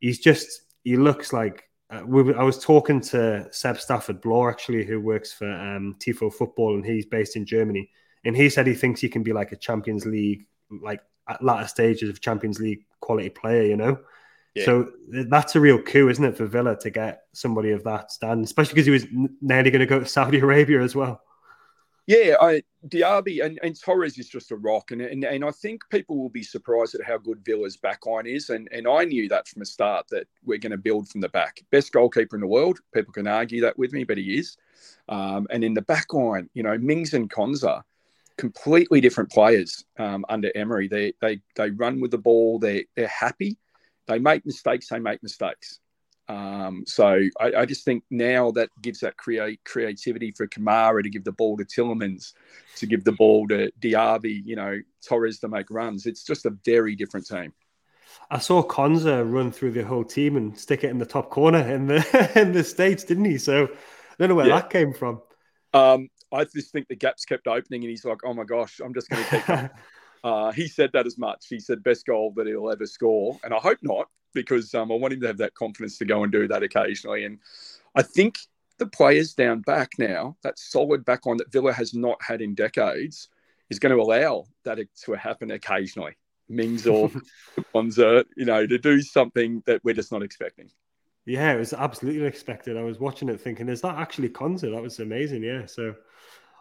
[0.00, 4.84] he's just he looks like uh, we, I was talking to Seb Stafford Bloor, actually,
[4.84, 7.90] who works for um, Tifo Football, and he's based in Germany.
[8.24, 11.68] And he said he thinks he can be like a Champions League, like at latter
[11.68, 13.98] stages of Champions League quality player, you know?
[14.54, 14.64] Yeah.
[14.64, 18.44] So that's a real coup, isn't it, for Villa to get somebody of that stand,
[18.44, 19.06] especially because he was
[19.40, 21.22] nearly going to go to Saudi Arabia as well.
[22.06, 25.82] Yeah, I, Diaby and, and Torres is just a rock, and, and and I think
[25.88, 29.46] people will be surprised at how good Villa's backline is, and and I knew that
[29.46, 31.62] from the start that we're going to build from the back.
[31.70, 32.80] Best goalkeeper in the world.
[32.92, 34.56] People can argue that with me, but he is.
[35.08, 37.82] Um, and in the backline, you know, Mings and Konsa,
[38.36, 40.88] completely different players um, under Emery.
[40.88, 42.58] They they they run with the ball.
[42.58, 43.58] They they're happy.
[44.08, 44.88] They make mistakes.
[44.88, 45.78] They make mistakes.
[46.28, 51.10] Um, so I, I, just think now that gives that create creativity for Kamara to
[51.10, 52.32] give the ball to Tielemans,
[52.76, 56.06] to give the ball to Diaby, you know, Torres to make runs.
[56.06, 57.52] It's just a very different team.
[58.30, 61.58] I saw Konsa run through the whole team and stick it in the top corner
[61.58, 63.36] in the in the states, didn't he?
[63.36, 64.60] So I don't know where yeah.
[64.60, 65.20] that came from.
[65.74, 68.94] Um, I just think the gaps kept opening, and he's like, "Oh my gosh, I'm
[68.94, 69.70] just going to keep."
[70.24, 71.46] Uh, he said that as much.
[71.48, 74.94] He said best goal that he'll ever score, and I hope not because um, I
[74.94, 77.24] want him to have that confidence to go and do that occasionally.
[77.24, 77.38] And
[77.94, 78.38] I think
[78.78, 82.54] the players down back now, that solid back line that Villa has not had in
[82.54, 83.28] decades,
[83.70, 86.16] is going to allow that to happen occasionally.
[86.48, 87.10] Mings or
[87.72, 90.70] Bonza, you know, to do something that we're just not expecting.
[91.24, 92.76] Yeah, it was absolutely expected.
[92.76, 94.72] I was watching it thinking, is that actually Konsa?
[94.74, 95.42] That was amazing.
[95.44, 95.66] Yeah.
[95.66, 95.94] So,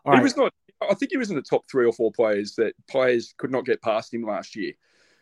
[0.05, 2.73] he was not, I think he was in the top three or four players that
[2.87, 4.73] players could not get past him last year.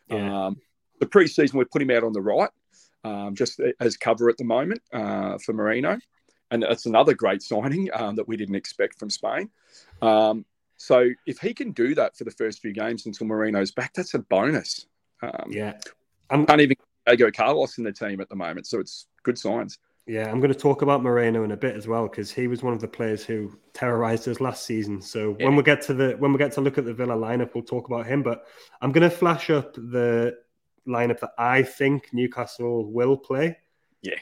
[0.10, 0.48] Yeah.
[0.48, 0.58] Um,
[1.00, 2.50] the preseason, we put him out on the right,
[3.04, 5.98] um, just as cover at the moment uh, for Moreno,
[6.52, 9.50] And that's another great signing um, that we didn't expect from Spain.
[10.02, 10.46] Um,
[10.78, 14.14] so if he can do that for the first few games until Moreno's back, that's
[14.14, 14.86] a bonus.
[15.22, 15.74] Um, yeah.
[16.30, 16.78] I can't even
[17.18, 18.68] go Carlos in the team at the moment.
[18.68, 19.78] So it's good signs.
[20.10, 22.64] Yeah, I'm going to talk about Moreno in a bit as well because he was
[22.64, 25.02] one of the players who terrorized us last season.
[25.02, 25.46] So yeah.
[25.46, 27.64] when we get to the when we get to look at the Villa lineup, we'll
[27.64, 28.24] talk about him.
[28.24, 28.48] But
[28.82, 30.36] I'm going to flash up the
[30.88, 33.58] lineup that I think Newcastle will play.
[34.02, 34.16] Yeah,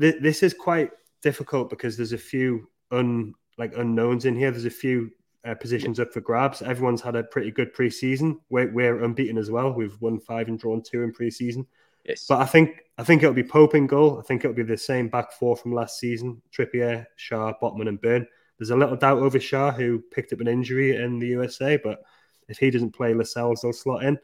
[0.00, 0.90] Th- this is quite
[1.22, 4.50] difficult because there's a few un like unknowns in here.
[4.50, 5.10] There's a few
[5.44, 6.62] uh, positions up for grabs.
[6.62, 8.38] Everyone's had a pretty good preseason.
[8.50, 9.72] We're, we're unbeaten as well.
[9.72, 11.66] We've won five and drawn two in preseason.
[12.04, 12.26] Yes.
[12.28, 14.18] But I think I think it'll be Pope in goal.
[14.18, 18.00] I think it'll be the same back four from last season: Trippier, Schär, Botman, and
[18.00, 18.26] Burn.
[18.58, 22.02] There's a little doubt over Schär, who picked up an injury in the USA, but
[22.48, 24.18] if he doesn't play, Lascelles will slot in.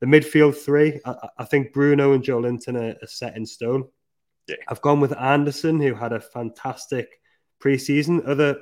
[0.00, 3.88] The midfield three, I, I think Bruno and Joelinton are, are set in stone.
[4.46, 4.56] Yeah.
[4.68, 7.20] I've gone with Anderson, who had a fantastic
[7.62, 8.26] preseason.
[8.26, 8.56] Other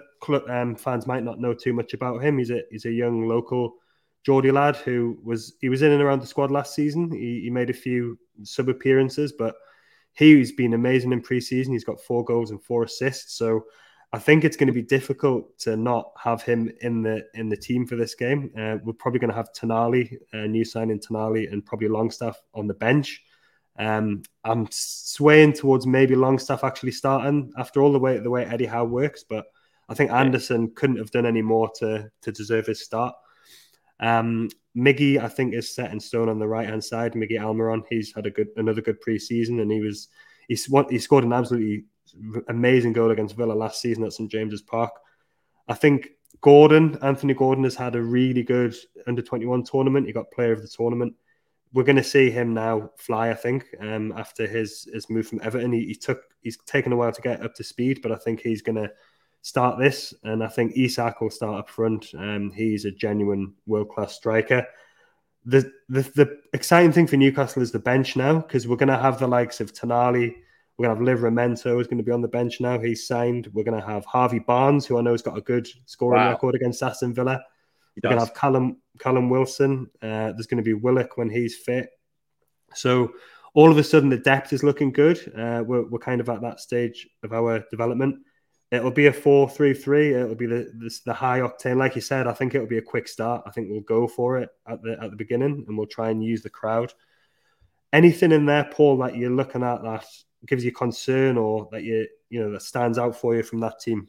[0.49, 2.39] um, fans might not know too much about him.
[2.39, 3.75] He's a he's a young local
[4.25, 7.13] Geordie lad who was he was in and around the squad last season.
[7.13, 9.55] He, he made a few sub appearances, but
[10.15, 11.71] he's been amazing in preseason.
[11.71, 13.39] He's got four goals and four assists.
[13.39, 13.65] So
[14.13, 17.57] I think it's going to be difficult to not have him in the in the
[17.57, 18.51] team for this game.
[18.57, 22.67] Uh, we're probably going to have Tonali, uh, new signing Tonali, and probably Longstaff on
[22.67, 23.23] the bench.
[23.79, 28.67] Um, I'm swaying towards maybe Longstaff actually starting after all the way the way Eddie
[28.67, 29.47] Howe works, but
[29.89, 33.15] I think Anderson couldn't have done any more to to deserve his start.
[34.01, 37.15] Um, Miggy, I think, is set in stone on the right hand side.
[37.15, 40.09] Miggy Almiron, he's had a good another good preseason, and he was
[40.49, 41.85] he's what he scored an absolutely
[42.49, 44.93] amazing goal against Villa last season at St James's Park.
[45.69, 48.75] I think Gordon, Anthony Gordon, has had a really good
[49.07, 50.07] under twenty one tournament.
[50.07, 51.15] He got player of the tournament.
[51.73, 53.31] We're going to see him now fly.
[53.31, 56.97] I think um, after his his move from Everton, he, he took he's taken a
[56.97, 58.91] while to get up to speed, but I think he's going to
[59.43, 62.13] start this, and I think Isak will start up front.
[62.17, 64.67] Um, he's a genuine world class striker.
[65.45, 68.99] The, the the exciting thing for Newcastle is the bench now because we're going to
[68.99, 70.35] have the likes of Tonali.
[70.77, 72.79] We're going to have Livramento is going to be on the bench now.
[72.79, 73.49] He's signed.
[73.55, 76.31] We're going to have Harvey Barnes, who I know has got a good scoring wow.
[76.31, 77.43] record against Aston Villa.
[77.95, 79.89] He we're going to have Callum Callum Wilson.
[80.03, 81.89] Uh, there's going to be Willock when he's fit.
[82.75, 83.15] So
[83.55, 85.19] all of a sudden, the depth is looking good.
[85.35, 88.17] Uh, we're, we're kind of at that stage of our development.
[88.71, 90.13] It'll be a four-three-three.
[90.13, 92.27] It'll be the, the, the high octane, like you said.
[92.27, 93.45] I think it'll be a quick start.
[93.47, 96.23] I think we'll go for it at the at the beginning, and we'll try and
[96.23, 96.93] use the crowd.
[97.93, 100.05] Anything in there, Paul, that you're looking at that
[100.47, 103.81] gives you concern, or that you you know that stands out for you from that
[103.81, 104.09] team?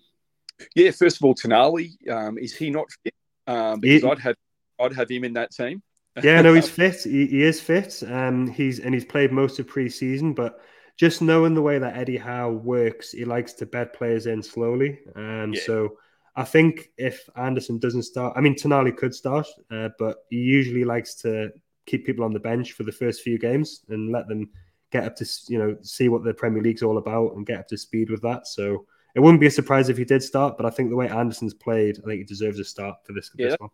[0.75, 3.13] Yeah, first of all, Tonali, um, is he not fit?
[3.45, 4.35] Um, because he, I'd have
[4.79, 5.81] I'd have him in that team.
[6.23, 7.03] yeah, no, he's fit.
[7.03, 8.03] He, he is fit.
[8.07, 10.59] Um, he's and he's played most of pre-season, but
[10.97, 14.99] just knowing the way that Eddie Howe works, he likes to bed players in slowly.
[15.15, 15.61] Um, yeah.
[15.61, 15.97] So
[16.35, 20.83] I think if Anderson doesn't start, I mean, Tonali could start, uh, but he usually
[20.83, 21.51] likes to
[21.85, 24.49] keep people on the bench for the first few games and let them
[24.91, 27.67] get up to, you know, see what the Premier League's all about and get up
[27.67, 28.47] to speed with that.
[28.47, 31.09] So it wouldn't be a surprise if he did start, but I think the way
[31.09, 33.69] Anderson's played, I think he deserves a start for this, yeah, this one.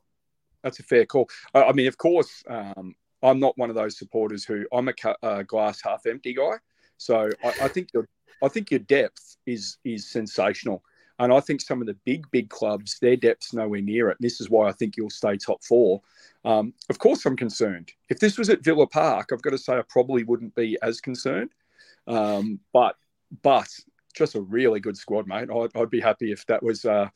[0.64, 1.30] That's a fair call.
[1.54, 5.44] I mean, of course, um, I'm not one of those supporters who I'm a uh,
[5.44, 6.54] glass half empty guy.
[6.98, 8.08] So I, I think your
[8.44, 10.84] I think your depth is is sensational.
[11.20, 14.18] And I think some of the big, big clubs, their depth's nowhere near it.
[14.20, 16.02] And this is why I think you'll stay top four.
[16.46, 17.92] Um, of course, I'm concerned.
[18.10, 21.00] If this was at Villa Park, I've got to say I probably wouldn't be as
[21.00, 21.52] concerned.
[22.08, 22.96] Um, but,
[23.42, 23.70] but
[24.14, 25.50] just a really good squad, mate.
[25.50, 26.86] I'd, I'd be happy if that was.
[26.86, 27.10] Uh,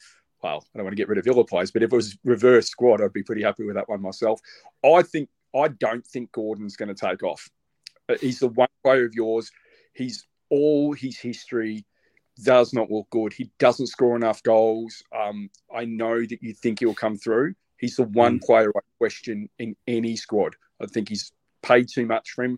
[0.44, 2.70] well, I don't want to get rid of Villa players, but if it was reverse
[2.70, 4.40] squad, I'd be pretty happy with that one myself.
[4.86, 7.50] I think I don't think Gordon's going to take off.
[8.08, 9.52] Uh, he's the one player of yours
[9.98, 11.84] He's all his history
[12.44, 13.34] does not look good.
[13.34, 15.02] He doesn't score enough goals.
[15.14, 17.56] Um, I know that you think he'll come through.
[17.80, 18.44] He's the one mm.
[18.44, 20.56] player I question in any squad.
[20.82, 22.58] I think he's paid too much for him.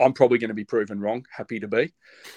[0.00, 1.26] I'm probably going to be proven wrong.
[1.34, 1.92] Happy to be,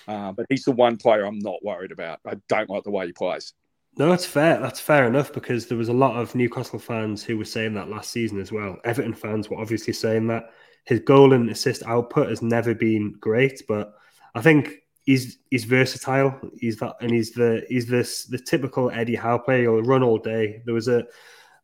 [0.08, 2.20] uh, but he's the one player I'm not worried about.
[2.26, 3.54] I don't like the way he plays.
[3.98, 4.60] No, that's fair.
[4.60, 7.90] That's fair enough because there was a lot of Newcastle fans who were saying that
[7.90, 8.78] last season as well.
[8.86, 10.52] Everton fans were obviously saying that
[10.86, 13.94] his goal and assist output has never been great, but
[14.34, 16.40] I think he's he's versatile.
[16.58, 19.64] He's that, and he's the he's this the typical Eddie Howe player.
[19.64, 20.62] He'll run all day.
[20.66, 21.04] There was a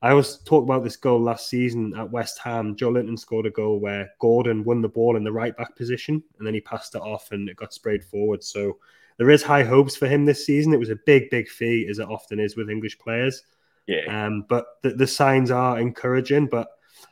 [0.02, 2.76] I was talked about this goal last season at West Ham.
[2.76, 6.46] Joelinton scored a goal where Gordon won the ball in the right back position, and
[6.46, 8.44] then he passed it off, and it got sprayed forward.
[8.44, 8.78] So
[9.18, 10.74] there is high hopes for him this season.
[10.74, 13.44] It was a big, big fee, as it often is with English players.
[13.88, 14.26] Yeah.
[14.26, 16.46] Um, but the, the signs are encouraging.
[16.46, 16.68] But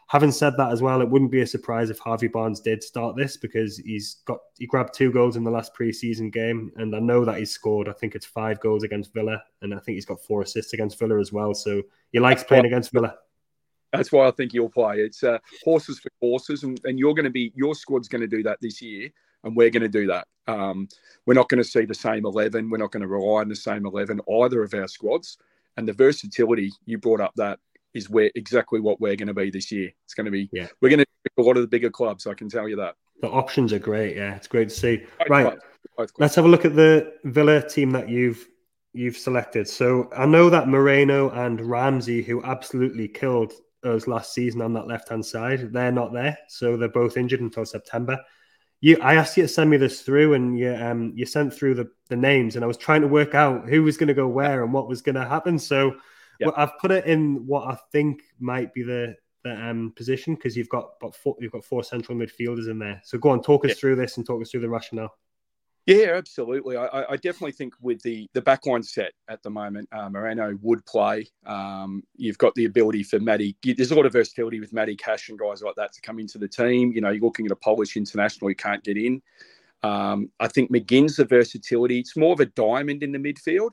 [0.07, 3.15] having said that as well, it wouldn't be a surprise if Harvey Barnes did start
[3.15, 6.99] this because he's got he grabbed two goals in the last preseason game, and I
[6.99, 7.89] know that he's scored.
[7.89, 10.99] I think it's five goals against Villa, and I think he's got four assists against
[10.99, 11.53] Villa as well.
[11.53, 11.81] So
[12.11, 13.15] he likes playing why- against Villa.
[13.93, 14.99] That's why I think he'll play.
[14.99, 18.27] It's uh, horses for courses, and, and you're going to be your squad's going to
[18.27, 19.09] do that this year,
[19.43, 20.27] and we're going to do that.
[20.47, 20.89] Um,
[21.25, 22.69] we're not going to see the same eleven.
[22.69, 25.37] We're not going to rely on the same eleven either of our squads.
[25.77, 27.59] And the versatility you brought up that
[27.95, 29.89] is where exactly what we're going to be this year.
[30.03, 30.67] It's going to be Yeah.
[30.81, 32.27] we're going to be a lot of the bigger clubs.
[32.27, 32.95] I can tell you that.
[33.21, 34.17] The options are great.
[34.17, 35.03] Yeah, it's great to see.
[35.29, 35.45] Right.
[35.45, 35.63] clubs,
[35.97, 36.13] both clubs.
[36.19, 38.47] Let's have a look at the Villa team that you've
[38.93, 39.67] you've selected.
[39.67, 44.87] So I know that Moreno and Ramsey, who absolutely killed us last season on that
[44.87, 46.37] left hand side, they're not there.
[46.49, 48.19] So they're both injured until September.
[48.81, 51.75] You, I asked you to send me this through, and you um you sent through
[51.75, 54.27] the the names, and I was trying to work out who was going to go
[54.27, 55.57] where and what was going to happen.
[55.57, 55.95] So
[56.39, 56.47] Yeah.
[56.47, 60.57] well, I've put it in what I think might be the the um, position because
[60.57, 62.99] you've got about four, you've got four central midfielders in there.
[63.05, 63.75] So go on, talk us Yeah.
[63.75, 65.15] through this and talk us through the rationale.
[65.85, 66.77] Yeah, absolutely.
[66.77, 70.83] I, I- definitely think with the the backline set at the moment, uh, Moreno would
[70.87, 71.27] play.
[71.45, 73.55] Um, you've got the ability for Matty.
[73.63, 76.39] There's a lot of versatility with Matty Cash and guys like that to come into
[76.39, 76.91] the team.
[76.91, 79.21] You know, you're looking at a Polish international who can't get in.
[79.83, 81.99] Um, I think McGinn's the versatility.
[81.99, 83.69] It's more of a diamond in the midfield.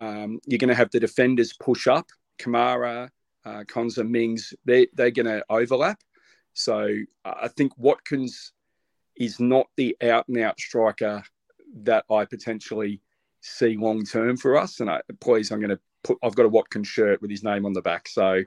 [0.00, 2.08] Um, you're going to have the defenders push up.
[2.38, 3.10] Kamara,
[3.44, 6.00] uh, Konsa, Mings, they, they're going to overlap.
[6.52, 6.88] So
[7.24, 8.52] I think Watkins
[9.16, 11.22] is not the out and out striker
[11.82, 13.00] that I potentially
[13.40, 14.80] see long term for us.
[14.80, 17.66] And I, please, I'm going to put, I've got a Watkins shirt with his name
[17.66, 18.08] on the back.
[18.08, 18.42] So,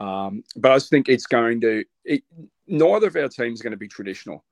[0.00, 2.22] um, but I just think it's going to, it,
[2.66, 4.44] neither of our teams are going to be traditional.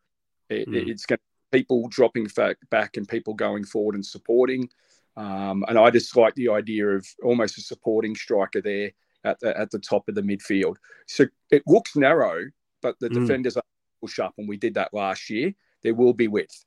[0.51, 0.89] It, Mm.
[0.89, 2.29] It's going to people dropping
[2.71, 4.69] back and people going forward and supporting.
[5.17, 8.93] Um, and I just like the idea of almost a supporting striker there
[9.25, 10.77] at the, at the top of the midfield.
[11.07, 12.45] So it looks narrow,
[12.83, 13.21] but the Mm.
[13.21, 13.63] defenders are
[14.01, 15.55] push up, and we did that last year.
[15.83, 16.65] There will be width.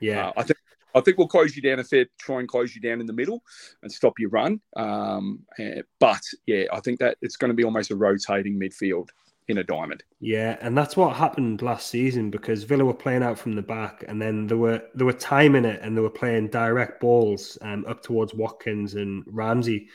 [0.00, 0.58] Yeah, Uh, I think
[0.94, 3.12] I think we'll close you down if they try and close you down in the
[3.12, 3.42] middle
[3.82, 4.62] and stop your run.
[4.76, 9.10] Um, eh, but yeah, I think that it's going to be almost a rotating midfield
[9.48, 10.02] in a diamond.
[10.20, 14.04] Yeah, and that's what happened last season because Villa were playing out from the back,
[14.08, 17.84] and then there were there were timing it, and they were playing direct balls um,
[17.86, 19.88] up towards Watkins and Ramsey,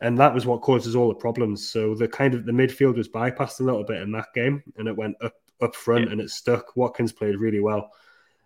[0.00, 1.68] and that was what causes all the problems.
[1.68, 4.86] So the kind of the midfield was bypassed a little bit in that game, and
[4.88, 6.12] it went up up front, Yeah.
[6.12, 6.76] and it stuck.
[6.76, 7.90] Watkins played really well.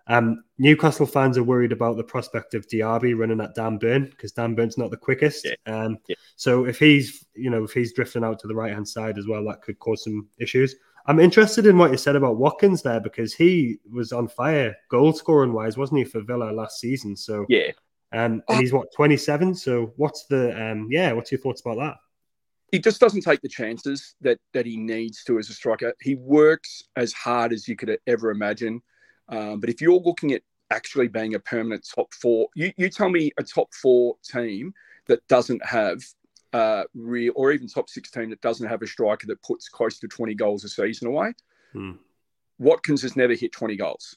[0.09, 4.33] Um, Newcastle fans are worried about the prospect of Diaby running at Dan Burn because
[4.33, 5.47] Dan Burn's not the quickest.
[5.47, 5.55] Yeah.
[5.67, 6.17] Um, Yeah.
[6.37, 9.27] So if he's, you know, if he's drifting out to the right hand side as
[9.27, 10.77] well, that could cause some issues.
[11.07, 15.13] I'm interested in what you said about Watkins there because he was on fire goal
[15.13, 17.17] scoring wise, wasn't he, for Villa last season?
[17.17, 17.71] So, Yeah,
[18.13, 19.55] um, and he's what 27.
[19.55, 21.97] So, what's the, um, yeah, what's your thoughts about that?
[22.73, 25.95] he just doesn't take the chances that that he needs to as a striker.
[26.01, 28.83] He works as hard as you could ever imagine.
[29.29, 33.09] Um, but if you're looking at actually being a permanent top four, you, you tell
[33.09, 34.73] me a top four team
[35.07, 36.03] that doesn't have
[36.53, 39.99] uh, real, or even top six team that doesn't have a striker that puts close
[39.99, 41.33] to 20 goals a season away.
[41.73, 41.93] Hmm.
[42.59, 44.17] Watkins has never hit 20 goals.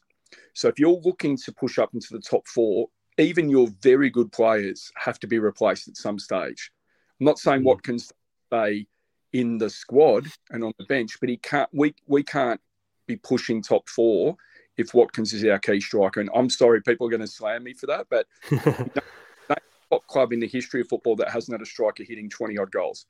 [0.53, 2.88] So if you're looking to push up into the top four,
[3.18, 6.72] even your very good players have to be replaced at some stage.
[7.20, 7.66] I'm not saying Mm.
[7.66, 8.14] Watkins
[8.47, 8.88] stay
[9.34, 11.70] in the squad and on the bench, but he can't.
[11.74, 12.62] We we can't
[13.05, 14.38] be pushing top four
[14.80, 16.21] if Watkins is our key striker.
[16.21, 18.25] And I'm sorry, people are going to slam me for that, but
[19.91, 22.71] top club in the history of football that hasn't had a striker hitting 20 odd
[22.71, 23.05] goals.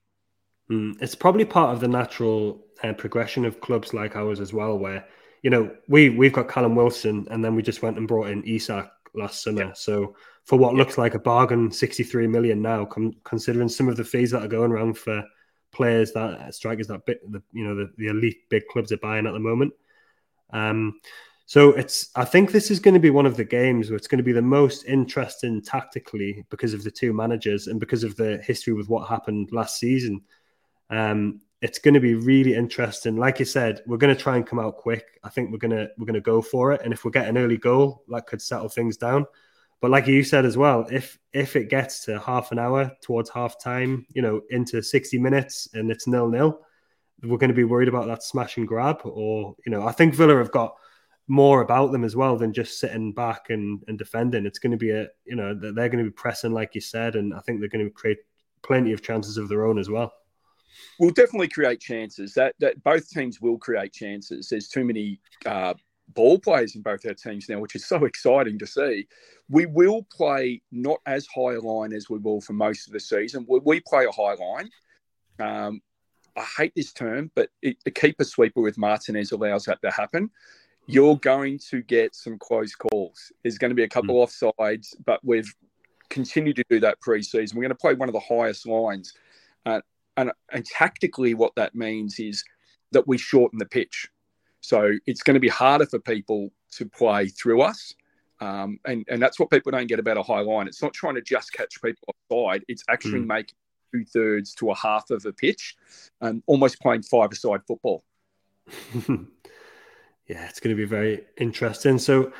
[0.71, 4.77] Mm, it's probably part of the natural uh, progression of clubs like ours as well,
[4.77, 5.05] where
[5.41, 8.43] you know we we've got Callum Wilson, and then we just went and brought in
[8.43, 9.63] Isak last summer.
[9.65, 9.73] Yeah.
[9.73, 10.15] So
[10.45, 10.79] for what Yeah.
[10.79, 14.43] looks like a bargain, sixty three million now, com- considering some of the fees that
[14.43, 15.23] are going around for
[15.71, 19.25] players that strikers that bit the you know the, the elite big clubs are buying
[19.25, 19.73] at the moment.
[20.51, 20.99] Um,
[21.49, 24.07] so it's I think this is going to be one of the games where it's
[24.07, 28.15] going to be the most interesting tactically because of the two managers and because of
[28.17, 30.21] the history with what happened last season.
[30.91, 33.15] Um, it's going to be really interesting.
[33.15, 35.19] Like you said, we're going to try and come out quick.
[35.23, 37.57] I think we're gonna we're gonna go for it, and if we get an early
[37.57, 39.25] goal, that could settle things down.
[39.81, 43.31] But like you said as well, if if it gets to half an hour towards
[43.31, 46.59] half time, you know, into 60 minutes and it's nil nil,
[47.23, 49.01] we're going to be worried about that smash and grab.
[49.03, 50.75] Or, you know, I think Villa have got
[51.29, 54.45] more about them as well than just sitting back and, and defending.
[54.47, 57.15] It's going to be a, you know, they're going to be pressing, like you said,
[57.15, 58.17] and I think they're going to create
[58.63, 60.11] plenty of chances of their own as well.
[60.99, 62.33] We'll definitely create chances.
[62.33, 64.49] That that both teams will create chances.
[64.49, 65.75] There's too many uh,
[66.09, 69.07] ball players in both our teams now, which is so exciting to see.
[69.49, 72.99] We will play not as high a line as we will for most of the
[72.99, 73.45] season.
[73.47, 74.69] We, we play a high line.
[75.39, 75.81] Um,
[76.35, 80.29] I hate this term, but it, keeper sweeper with Martinez allows that to happen.
[80.89, 83.31] You're going to get some close calls.
[83.43, 84.25] There's going to be a couple mm.
[84.25, 85.53] offsides, but we've
[86.09, 87.57] continued to do that pre-season.
[87.57, 89.13] We're going to play one of the highest lines,
[89.65, 89.81] uh,
[90.17, 92.43] and, and tactically, what that means is
[92.91, 94.07] that we shorten the pitch.
[94.61, 97.93] So it's going to be harder for people to play through us.
[98.41, 100.67] Um, and, and that's what people don't get about a high line.
[100.67, 103.27] It's not trying to just catch people offside, it's actually mm.
[103.27, 103.55] making
[103.93, 105.75] two thirds to a half of a pitch
[106.21, 108.03] and almost playing five-a-side football.
[110.29, 111.97] yeah, it's going to be very interesting.
[111.97, 112.31] So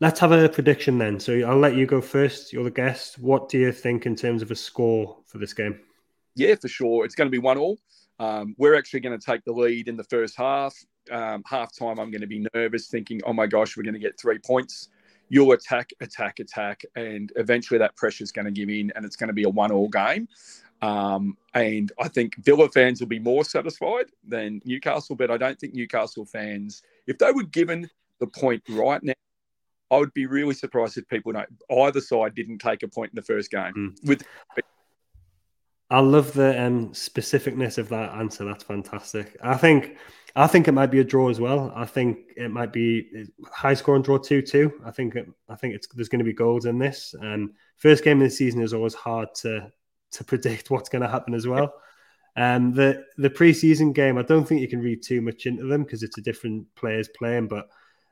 [0.00, 1.18] let's have a prediction then.
[1.18, 2.52] So I'll let you go first.
[2.52, 3.18] You're the guest.
[3.18, 5.80] What do you think in terms of a score for this game?
[6.34, 7.04] Yeah, for sure.
[7.06, 7.78] It's going to be one all.
[8.18, 10.74] Um, we're actually going to take the lead in the first half.
[11.10, 14.00] Um, half time, I'm going to be nervous, thinking, oh my gosh, we're going to
[14.00, 14.88] get three points.
[15.28, 19.16] You'll attack, attack, attack, and eventually that pressure is going to give in, and it's
[19.16, 20.28] going to be a one-all game.
[20.82, 25.58] Um, and I think Villa fans will be more satisfied than Newcastle, but I don't
[25.58, 27.88] think Newcastle fans, if they were given
[28.20, 29.14] the point right now,
[29.90, 33.16] I would be really surprised if people know either side didn't take a point in
[33.16, 33.72] the first game.
[33.76, 34.08] Mm.
[34.08, 34.24] With
[35.88, 38.44] I love the um, specificness of that answer.
[38.44, 39.36] That's fantastic.
[39.42, 39.96] I think
[40.34, 41.72] I think it might be a draw as well.
[41.74, 44.72] I think it might be high score and draw two two.
[44.84, 47.14] I think it, I think it's there's going to be goals in this.
[47.20, 49.70] And first game of the season is always hard to
[50.12, 51.74] to predict what's going to happen as well.
[52.38, 55.84] Um, the the preseason game, I don't think you can read too much into them
[55.84, 57.48] because it's a different players playing.
[57.48, 57.66] But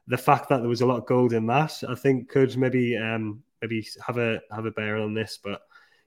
[0.07, 2.97] the fact that there was a lot of gold in that, I think, could maybe
[2.97, 5.39] um, maybe have a have a bearing on this.
[5.43, 5.61] But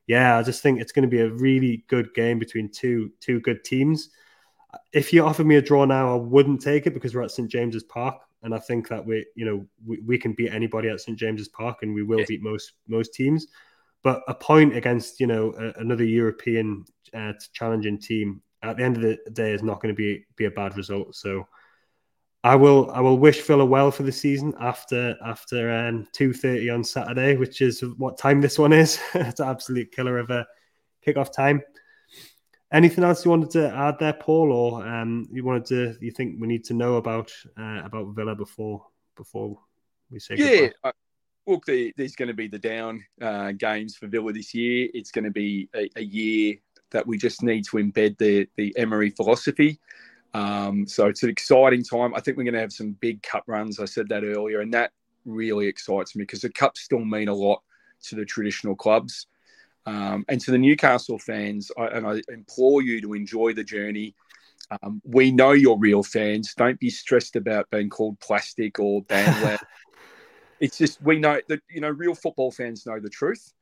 [0.08, 3.40] yeah, I just think it's going to be a really good game between two two
[3.42, 4.10] good teams.
[4.94, 7.50] If you offered me a draw now, I wouldn't take it because we're at St
[7.50, 11.02] James's Park, and I think that we, you know, we, we can beat anybody at
[11.02, 12.26] St James's Park, and we will yeah.
[12.28, 13.48] beat most most teams.
[14.08, 18.96] But a point against you know a, another European uh, challenging team at the end
[18.96, 21.14] of the day is not going to be be a bad result.
[21.14, 21.46] So
[22.42, 26.70] I will I will wish Villa well for the season after after um, two thirty
[26.70, 28.98] on Saturday, which is what time this one is.
[29.14, 30.48] it's an absolute killer of a
[31.06, 31.62] kickoff time.
[32.72, 35.96] Anything else you wanted to add there, Paul, or um, you wanted to?
[36.00, 37.30] You think we need to know about
[37.60, 38.86] uh, about Villa before
[39.18, 39.60] before
[40.10, 40.68] we say yeah.
[40.68, 40.94] Goodbye?
[41.48, 44.90] Look, the, there's going to be the down uh, games for Villa this year.
[44.94, 46.56] It's going to be a, a, year
[46.92, 49.80] that we just need to embed the the Emery philosophy.
[50.34, 52.14] Um, so it's an exciting time.
[52.14, 53.80] I think we're going to have some big cup runs.
[53.80, 54.92] I said that earlier, and that
[55.26, 57.64] really excites me because the cups still mean a lot
[58.04, 59.28] to the traditional clubs.
[59.86, 64.16] Um, and to the Newcastle fans, I, and I implore you to enjoy the journey.
[64.84, 66.54] Um, we know you're real fans.
[66.56, 69.66] Don't be stressed about being called plastic or bandwagon
[70.60, 73.54] it's just we know that you know real football fans know the truth.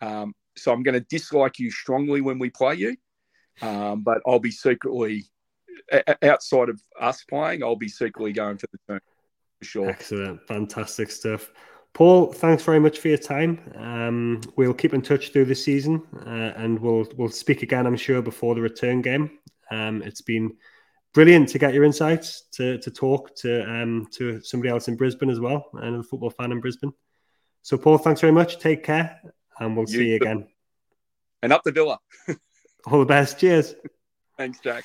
[0.00, 2.96] Um, so I'm going to dislike you strongly when we play you,
[3.62, 5.24] um, but I'll be secretly
[6.22, 7.62] outside of us playing.
[7.62, 9.00] I'll be secretly going for the Toon
[9.58, 9.90] for sure.
[9.90, 11.50] Excellent, fantastic stuff.
[11.94, 13.60] Paul, thanks very much for your time.
[13.76, 17.96] Um, we'll keep in touch through the season, uh, and we'll we'll speak again, I'm
[17.96, 19.38] sure, before the return game.
[19.70, 20.56] Um, it's been
[21.12, 25.30] brilliant to get your insights to to talk to um to somebody else in Brisbane
[25.30, 26.92] as well, and a football fan in Brisbane.
[27.62, 28.58] So, Paul, thanks very much.
[28.58, 29.20] Take care,
[29.60, 30.48] and we'll you see you again.
[31.42, 31.98] And up the villa.
[32.86, 33.38] All the best.
[33.38, 33.74] Cheers.
[34.36, 34.84] Thanks, Jack.